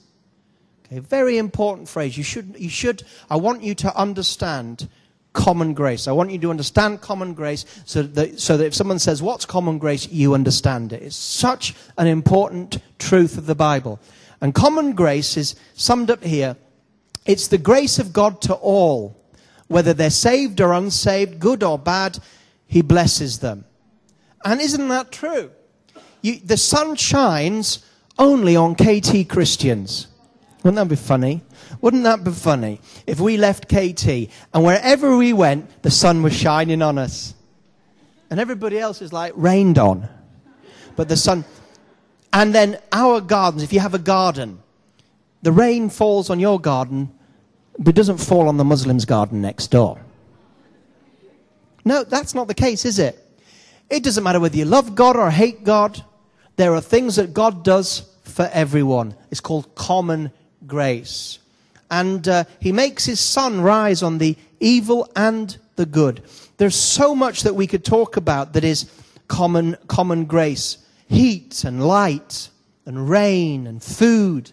[0.87, 2.17] Okay, very important phrase.
[2.17, 4.89] You should, you should, I want you to understand
[5.33, 6.07] common grace.
[6.07, 9.45] I want you to understand common grace so that, so that if someone says, What's
[9.45, 10.09] common grace?
[10.09, 11.03] you understand it.
[11.03, 13.99] It's such an important truth of the Bible.
[14.41, 16.57] And common grace is summed up here.
[17.27, 19.17] It's the grace of God to all,
[19.69, 22.19] whether they're saved or unsaved, good or bad,
[22.67, 23.65] He blesses them.
[24.45, 25.51] And isn't that true?
[26.23, 27.85] You, the sun shines
[28.19, 30.07] only on KT Christians.
[30.63, 31.43] Wouldn't that be funny?
[31.81, 34.07] Wouldn't that be funny if we left KT
[34.53, 37.35] and wherever we went, the sun was shining on us?
[38.31, 40.09] And everybody else is like rained on.
[40.97, 41.45] But the sun,
[42.33, 44.61] and then our gardens, if you have a garden,
[45.43, 47.13] the rain falls on your garden,
[47.79, 50.01] but it doesn't fall on the Muslim's garden next door.
[51.85, 53.21] No, that's not the case, is it?
[53.91, 56.03] It doesn't matter whether you love God or hate God.
[56.57, 59.15] There are things that God does for everyone.
[59.31, 60.31] It's called common
[60.67, 61.39] grace.
[61.91, 66.23] And uh, he makes his sun rise on the evil and the good.
[66.57, 68.91] There's so much that we could talk about that is
[69.29, 70.79] common, common grace.
[71.09, 72.49] Heat and light
[72.87, 74.53] and rain and food.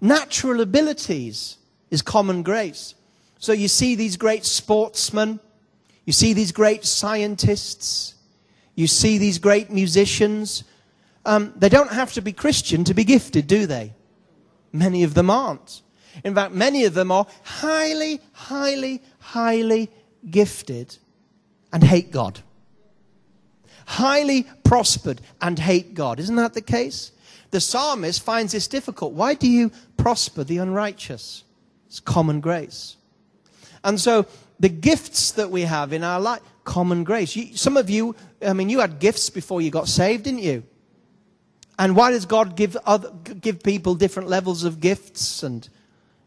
[0.00, 1.58] Natural abilities
[1.90, 2.94] is common grace.
[3.38, 5.40] So you see these great sportsmen,
[6.04, 8.14] you see these great scientists,
[8.74, 10.64] you see these great musicians.
[11.24, 13.92] Um, they don't have to be Christian to be gifted, do they?
[14.72, 15.82] Many of them aren't.
[16.24, 19.90] In fact, many of them are highly, highly, highly
[20.30, 20.96] gifted
[21.72, 22.40] and hate God.
[23.86, 26.20] Highly prospered and hate God.
[26.20, 27.12] Isn't that the case?
[27.50, 29.12] The psalmist finds this difficult.
[29.12, 31.43] Why do you prosper the unrighteous?
[31.94, 32.96] It's common grace.
[33.84, 34.26] And so
[34.58, 37.36] the gifts that we have in our life, common grace.
[37.36, 40.64] You, some of you, I mean, you had gifts before you got saved, didn't you?
[41.78, 45.44] And why does God give other, give people different levels of gifts?
[45.44, 45.68] And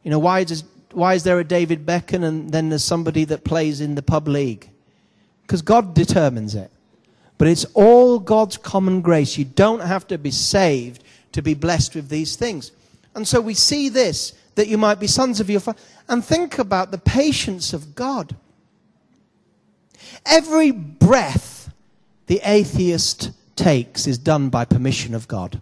[0.04, 0.64] you know, why does
[0.94, 4.30] why is there a David Beckham and then there's somebody that plays in the pub
[4.30, 4.70] league?
[5.42, 6.72] Because God determines it.
[7.38, 9.38] But it's all God's common grace.
[9.38, 11.04] You don't have to be saved
[11.34, 12.72] to be blessed with these things.
[13.16, 15.80] And so we see this that you might be sons of your father.
[16.10, 18.36] And think about the patience of God.
[20.26, 21.72] Every breath
[22.26, 25.62] the atheist takes is done by permission of God.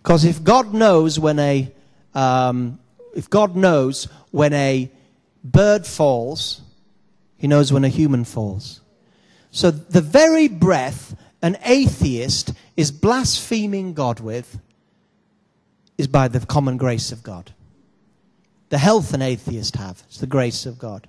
[0.00, 1.72] Because if God knows when a
[2.14, 2.78] um,
[3.16, 4.90] if God knows when a
[5.42, 6.60] bird falls,
[7.36, 8.80] he knows when a human falls.
[9.50, 14.60] So the very breath an atheist is blaspheming God with
[15.98, 17.52] is by the common grace of God.
[18.70, 21.08] The health an atheist have It's the grace of God.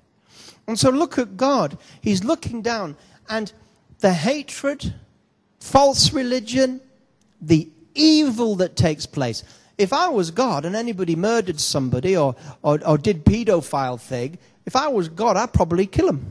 [0.67, 1.77] And so look at God.
[2.01, 2.95] He's looking down
[3.29, 3.51] and
[3.99, 4.93] the hatred,
[5.59, 6.81] false religion,
[7.41, 9.43] the evil that takes place.
[9.77, 14.75] If I was God and anybody murdered somebody or, or, or did pedophile thing, if
[14.75, 16.25] I was God, I'd probably kill them.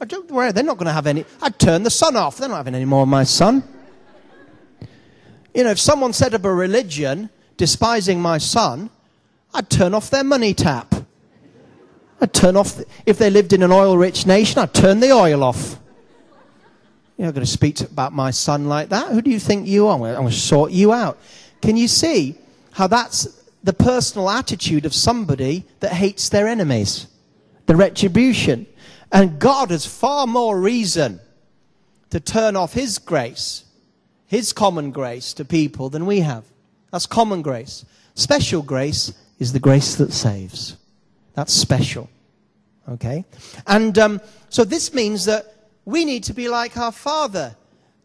[0.00, 1.24] I don't worry, they're not going to have any.
[1.40, 2.36] I'd turn the sun off.
[2.36, 3.62] They're not having any more of my son.
[5.54, 8.90] You know, if someone set up a religion despising my son,
[9.56, 10.94] I'd turn off their money tap.
[12.20, 15.12] I'd turn off, the, if they lived in an oil rich nation, I'd turn the
[15.12, 15.78] oil off.
[17.16, 19.12] You're not going to speak about my son like that.
[19.12, 19.94] Who do you think you are?
[19.94, 21.18] I'm going to sort you out.
[21.62, 22.36] Can you see
[22.72, 27.06] how that's the personal attitude of somebody that hates their enemies?
[27.64, 28.66] The retribution.
[29.10, 31.18] And God has far more reason
[32.10, 33.64] to turn off His grace,
[34.26, 36.44] His common grace to people than we have.
[36.92, 37.86] That's common grace.
[38.14, 40.76] Special grace is the grace that saves.
[41.34, 42.08] That's special.
[42.88, 43.24] Okay?
[43.66, 47.56] And um, so this means that we need to be like our Father.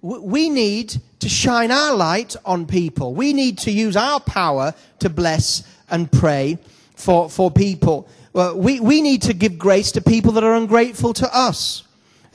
[0.02, 3.14] We need to shine our light on people.
[3.14, 6.58] We need to use our power to bless and pray
[6.96, 8.10] for, for people.
[8.34, 11.84] Uh, we, we need to give grace to people that are ungrateful to us,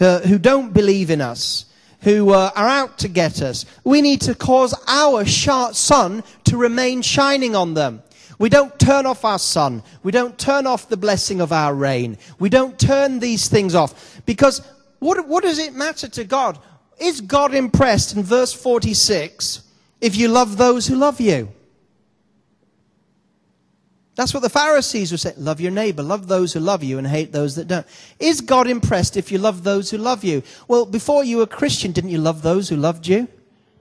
[0.00, 1.64] uh, who don't believe in us,
[2.02, 3.64] who uh, are out to get us.
[3.82, 8.02] We need to cause our sharp sun to remain shining on them.
[8.38, 9.82] We don't turn off our sun.
[10.02, 12.18] We don't turn off the blessing of our rain.
[12.38, 14.60] We don't turn these things off because
[14.98, 16.58] what, what does it matter to God?
[16.98, 19.62] Is God impressed in verse 46
[20.00, 21.48] if you love those who love you?
[24.16, 25.36] That's what the Pharisees were saying.
[25.38, 27.86] Love your neighbor, love those who love you, and hate those that don't.
[28.18, 30.42] Is God impressed if you love those who love you?
[30.68, 33.28] Well, before you were a Christian, didn't you love those who loved you?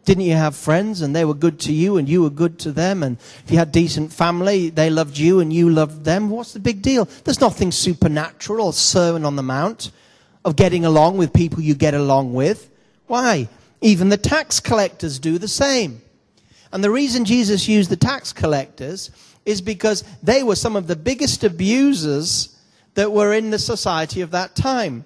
[0.05, 2.71] Didn't you have friends and they were good to you and you were good to
[2.71, 3.01] them?
[3.01, 6.29] And if you had decent family, they loved you and you loved them.
[6.29, 7.05] What's the big deal?
[7.23, 9.91] There's nothing supernatural or sermon on the mount
[10.45, 12.69] of getting along with people you get along with.
[13.07, 13.49] Why?
[13.81, 16.01] Even the tax collectors do the same.
[16.71, 19.09] And the reason Jesus used the tax collectors
[19.45, 22.55] is because they were some of the biggest abusers
[22.93, 25.05] that were in the society of that time.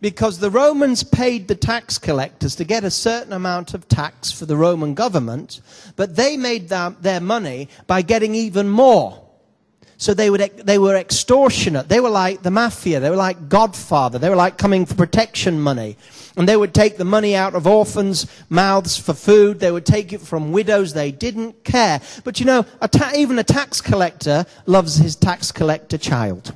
[0.00, 4.46] Because the Romans paid the tax collectors to get a certain amount of tax for
[4.46, 5.60] the Roman government,
[5.96, 9.24] but they made their money by getting even more.
[10.00, 11.88] So they, would, they were extortionate.
[11.88, 13.00] They were like the mafia.
[13.00, 14.20] They were like Godfather.
[14.20, 15.96] They were like coming for protection money.
[16.36, 19.58] And they would take the money out of orphans' mouths for food.
[19.58, 20.94] They would take it from widows.
[20.94, 22.00] They didn't care.
[22.22, 26.54] But you know, a ta- even a tax collector loves his tax collector child.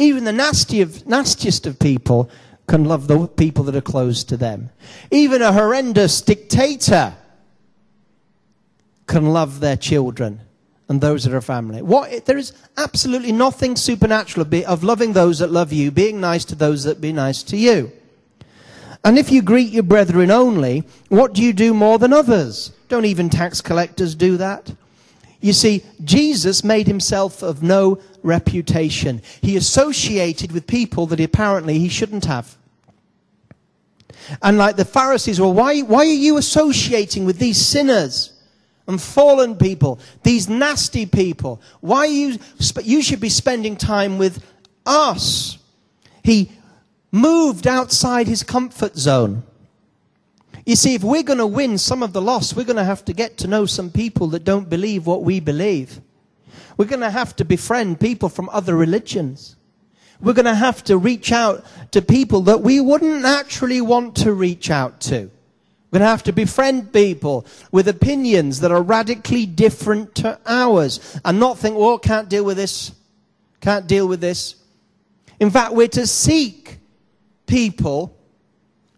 [0.00, 2.30] Even the nasty of, nastiest of people
[2.66, 4.70] can love the people that are close to them.
[5.10, 7.14] Even a horrendous dictator
[9.06, 10.40] can love their children
[10.88, 11.82] and those that are family.
[11.82, 16.54] What, there is absolutely nothing supernatural of loving those that love you, being nice to
[16.54, 17.92] those that be nice to you.
[19.04, 22.72] And if you greet your brethren only, what do you do more than others?
[22.88, 24.72] Don't even tax collectors do that?
[25.40, 29.22] You see, Jesus made himself of no reputation.
[29.40, 32.56] He associated with people that apparently he shouldn't have.
[34.42, 38.32] And like the Pharisees, well, why, why are you associating with these sinners
[38.86, 41.60] and fallen people, these nasty people?
[41.80, 42.38] Why you,
[42.82, 44.44] you should be spending time with
[44.84, 45.58] us.
[46.22, 46.52] He
[47.10, 49.42] moved outside his comfort zone.
[50.66, 53.04] You see, if we're going to win some of the lost, we're going to have
[53.06, 56.00] to get to know some people that don't believe what we believe.
[56.76, 59.56] We're going to have to befriend people from other religions.
[60.20, 64.32] We're going to have to reach out to people that we wouldn't naturally want to
[64.32, 65.30] reach out to.
[65.90, 71.18] We're going to have to befriend people with opinions that are radically different to ours
[71.24, 72.92] and not think, well, can't deal with this,
[73.60, 74.54] can't deal with this.
[75.40, 76.78] In fact, we're to seek
[77.46, 78.16] people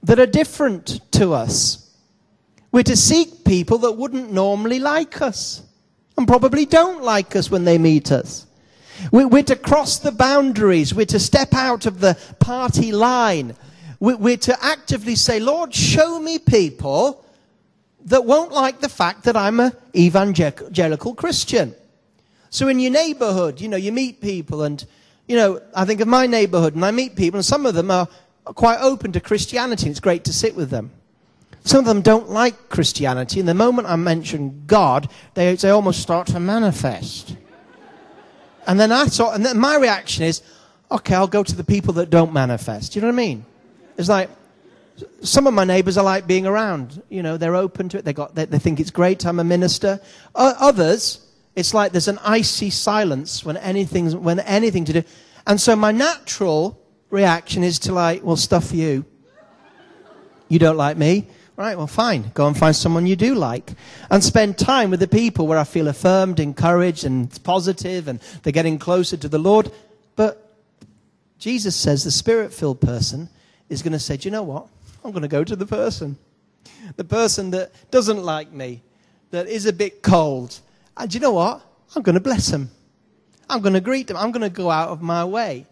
[0.02, 1.90] that are different to us.
[2.70, 5.62] We're to seek people that wouldn't normally like us
[6.16, 8.46] and probably don't like us when they meet us.
[9.10, 10.94] We're to cross the boundaries.
[10.94, 13.56] We're to step out of the party line.
[14.00, 17.24] We're to actively say, Lord, show me people
[18.06, 21.74] that won't like the fact that I'm an evangelical Christian.
[22.50, 24.84] So in your neighborhood, you know, you meet people and,
[25.26, 27.90] you know, I think of my neighborhood and I meet people and some of them
[27.90, 28.08] are
[28.44, 29.86] quite open to Christianity.
[29.86, 30.90] and It's great to sit with them.
[31.64, 36.00] Some of them don't like Christianity, and the moment I mention God, they, they almost
[36.00, 37.36] start to manifest.
[38.66, 40.42] And then I thought, and then my reaction is,
[40.90, 42.96] okay, I'll go to the people that don't manifest.
[42.96, 43.44] You know what I mean?
[43.96, 44.28] It's like,
[45.22, 47.02] some of my neighbors I like being around.
[47.08, 48.04] You know, they're open to it.
[48.04, 49.24] They, got, they, they think it's great.
[49.24, 50.00] I'm a minister.
[50.34, 51.24] Others,
[51.54, 55.02] it's like there's an icy silence when anything's, when anything to do.
[55.46, 56.81] And so my natural
[57.12, 59.04] reaction is to like, well, stuff you.
[60.48, 61.28] You don't like me.
[61.54, 62.32] Right, well, fine.
[62.34, 63.72] Go and find someone you do like.
[64.10, 68.52] And spend time with the people where I feel affirmed, encouraged, and positive, and they're
[68.52, 69.70] getting closer to the Lord.
[70.16, 70.56] But
[71.38, 73.28] Jesus says the spirit filled person
[73.68, 74.66] is going to say, Do you know what?
[75.04, 76.16] I'm going to go to the person.
[76.96, 78.82] The person that doesn't like me,
[79.30, 80.58] that is a bit cold.
[80.96, 81.60] And do you know what?
[81.94, 82.70] I'm going to bless them.
[83.48, 84.16] I'm going to greet them.
[84.16, 85.66] I'm going to go out of my way.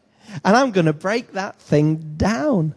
[0.44, 2.74] And I'm going to break that thing down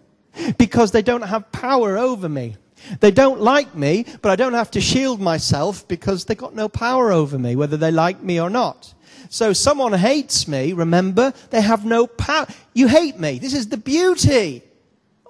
[0.58, 2.56] because they don't have power over me.
[3.00, 6.68] They don't like me, but I don't have to shield myself because they got no
[6.68, 8.94] power over me, whether they like me or not.
[9.30, 12.46] So someone hates me, remember, they have no power.
[12.74, 13.40] You hate me.
[13.40, 14.64] This is the beauty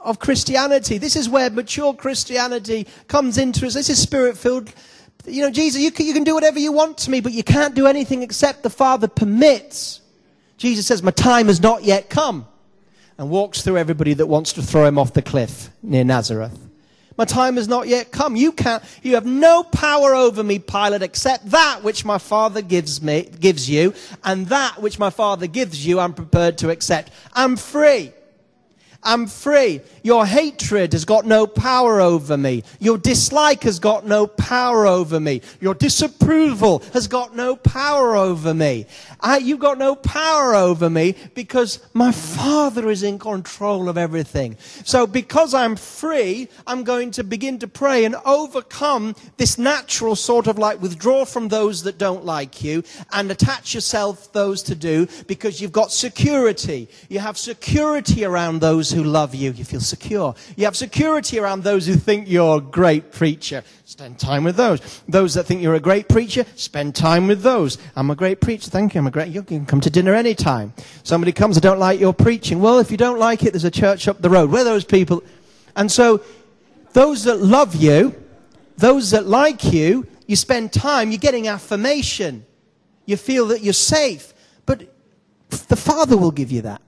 [0.04, 0.98] of Christianity.
[0.98, 3.76] This is where mature Christianity comes into us.
[3.76, 4.74] This is spirit filled.
[5.26, 7.44] You know, Jesus, you can, you can do whatever you want to me, but you
[7.44, 10.02] can't do anything except the Father permits.
[10.64, 12.48] Jesus says, My time has not yet come,
[13.18, 16.58] and walks through everybody that wants to throw him off the cliff near Nazareth.
[17.18, 18.38] My time has not yet come.
[18.38, 23.02] You can't, you have no power over me, Pilate, except that which my Father gives
[23.02, 23.94] me, gives you,
[24.24, 27.12] and that which my Father gives you, I'm prepared to accept.
[27.34, 28.14] I'm free.
[29.04, 29.82] I'm free.
[30.02, 32.64] Your hatred has got no power over me.
[32.80, 35.42] Your dislike has got no power over me.
[35.62, 38.86] Your disapproval has got no power over me.
[39.20, 44.58] I, you've got no power over me because my Father is in control of everything.
[44.84, 50.48] So because I'm free, I'm going to begin to pray and overcome this natural sort
[50.48, 55.08] of like withdraw from those that don't like you and attach yourself those to do
[55.28, 56.90] because you've got security.
[57.10, 59.52] You have security around those who love you.
[59.52, 60.36] You feel secure.
[60.56, 63.64] You have security around those who think you're a great preacher.
[63.86, 65.02] Spend time with those.
[65.08, 67.78] Those that think you're a great preacher, spend time with those.
[67.96, 68.70] I'm a great preacher.
[68.70, 69.00] Thank you.
[69.00, 69.30] I'm a great.
[69.30, 70.74] You can come to dinner anytime.
[71.04, 72.62] Somebody comes, I don't like your preaching.
[72.62, 74.52] Well, if you don't like it, there's a church up the road.
[74.52, 75.24] Where those people?
[75.76, 76.24] And so,
[76.94, 78.16] those that love you,
[78.78, 82.46] those that like you, you spend time, you're getting affirmation.
[83.06, 84.34] You feel that you're safe.
[84.66, 84.88] But
[85.50, 86.82] the Father will give you that.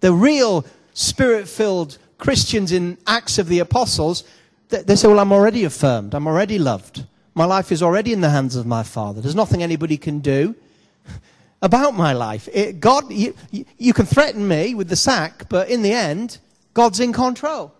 [0.00, 0.64] The real
[0.94, 4.24] spirit filled Christians in Acts of the Apostles,
[4.68, 6.14] they say, Well, I'm already affirmed.
[6.14, 7.04] I'm already loved.
[7.34, 9.20] My life is already in the hands of my Father.
[9.20, 10.54] There's nothing anybody can do
[11.62, 12.48] about my life.
[12.52, 13.34] It, God, you,
[13.78, 16.38] you can threaten me with the sack, but in the end,
[16.74, 17.74] God's in control.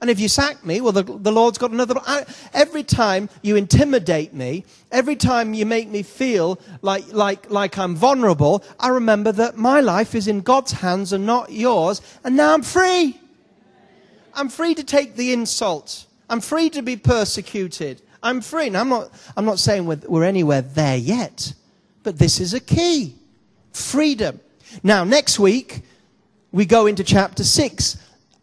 [0.00, 1.96] And if you sack me, well, the, the Lord's got another.
[2.06, 2.24] I,
[2.54, 7.96] every time you intimidate me, every time you make me feel like, like, like I'm
[7.96, 12.54] vulnerable, I remember that my life is in God's hands and not yours, and now
[12.54, 13.18] I'm free.
[14.34, 16.06] I'm free to take the insult.
[16.30, 18.00] I'm free to be persecuted.
[18.22, 18.70] I'm free.
[18.70, 21.52] Now, I'm not, I'm not saying we're, we're anywhere there yet,
[22.04, 23.16] but this is a key
[23.72, 24.38] freedom.
[24.84, 25.82] Now, next week,
[26.52, 27.96] we go into chapter 6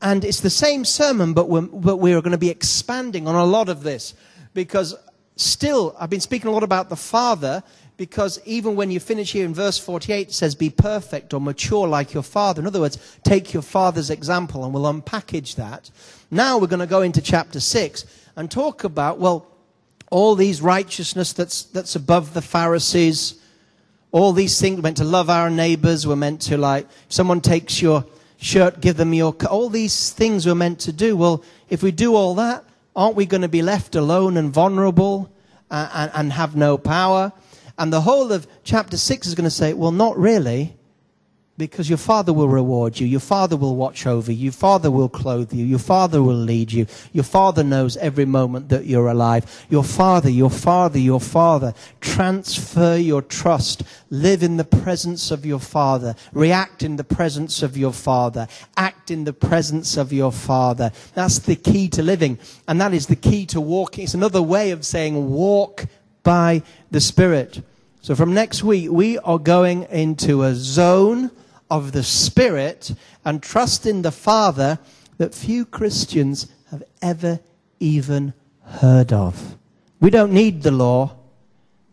[0.05, 3.43] and it's the same sermon, but we're, but we're going to be expanding on a
[3.43, 4.13] lot of this
[4.53, 4.93] because
[5.35, 7.63] still, I've been speaking a lot about the Father
[7.97, 11.87] because even when you finish here in verse 48, it says, Be perfect or mature
[11.87, 12.61] like your Father.
[12.61, 15.89] In other words, take your Father's example, and we'll unpackage that.
[16.29, 19.47] Now we're going to go into chapter 6 and talk about, well,
[20.11, 23.41] all these righteousness that's, that's above the Pharisees,
[24.11, 24.75] all these things.
[24.75, 26.05] We're meant to love our neighbors.
[26.05, 28.05] We're meant to, like, someone takes your
[28.37, 31.15] shirt, give them your, all these things we're meant to do.
[31.15, 32.63] Well, if we do all that,
[32.95, 35.31] aren't we going to be left alone and vulnerable
[35.69, 37.33] uh, and, and have no power?
[37.77, 40.75] And the whole of chapter 6 is going to say, well, not really,
[41.57, 43.07] because your father will reward you.
[43.07, 44.45] Your father will watch over you.
[44.45, 45.63] Your father will clothe you.
[45.63, 46.85] Your father will lead you.
[47.13, 49.65] Your father knows every moment that you're alive.
[49.69, 51.73] Your father, your father, your father.
[52.01, 53.83] Transfer your trust.
[54.09, 56.15] Live in the presence of your father.
[56.33, 58.49] React in the presence of your father.
[58.75, 60.91] Act in the presence of your father.
[61.13, 62.37] That's the key to living.
[62.67, 64.03] And that is the key to walking.
[64.03, 65.85] It's another way of saying walk
[66.23, 67.61] by the Spirit.
[68.01, 71.31] So from next week, we are going into a zone
[71.69, 72.93] of the Spirit
[73.23, 74.79] and trust in the Father
[75.17, 77.39] that few Christians have ever
[77.79, 79.57] even heard of.
[79.99, 81.17] We don't need the law.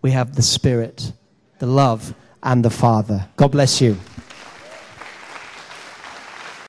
[0.03, 1.13] We have the Spirit,
[1.59, 3.29] the love, and the Father.
[3.37, 3.97] God bless you.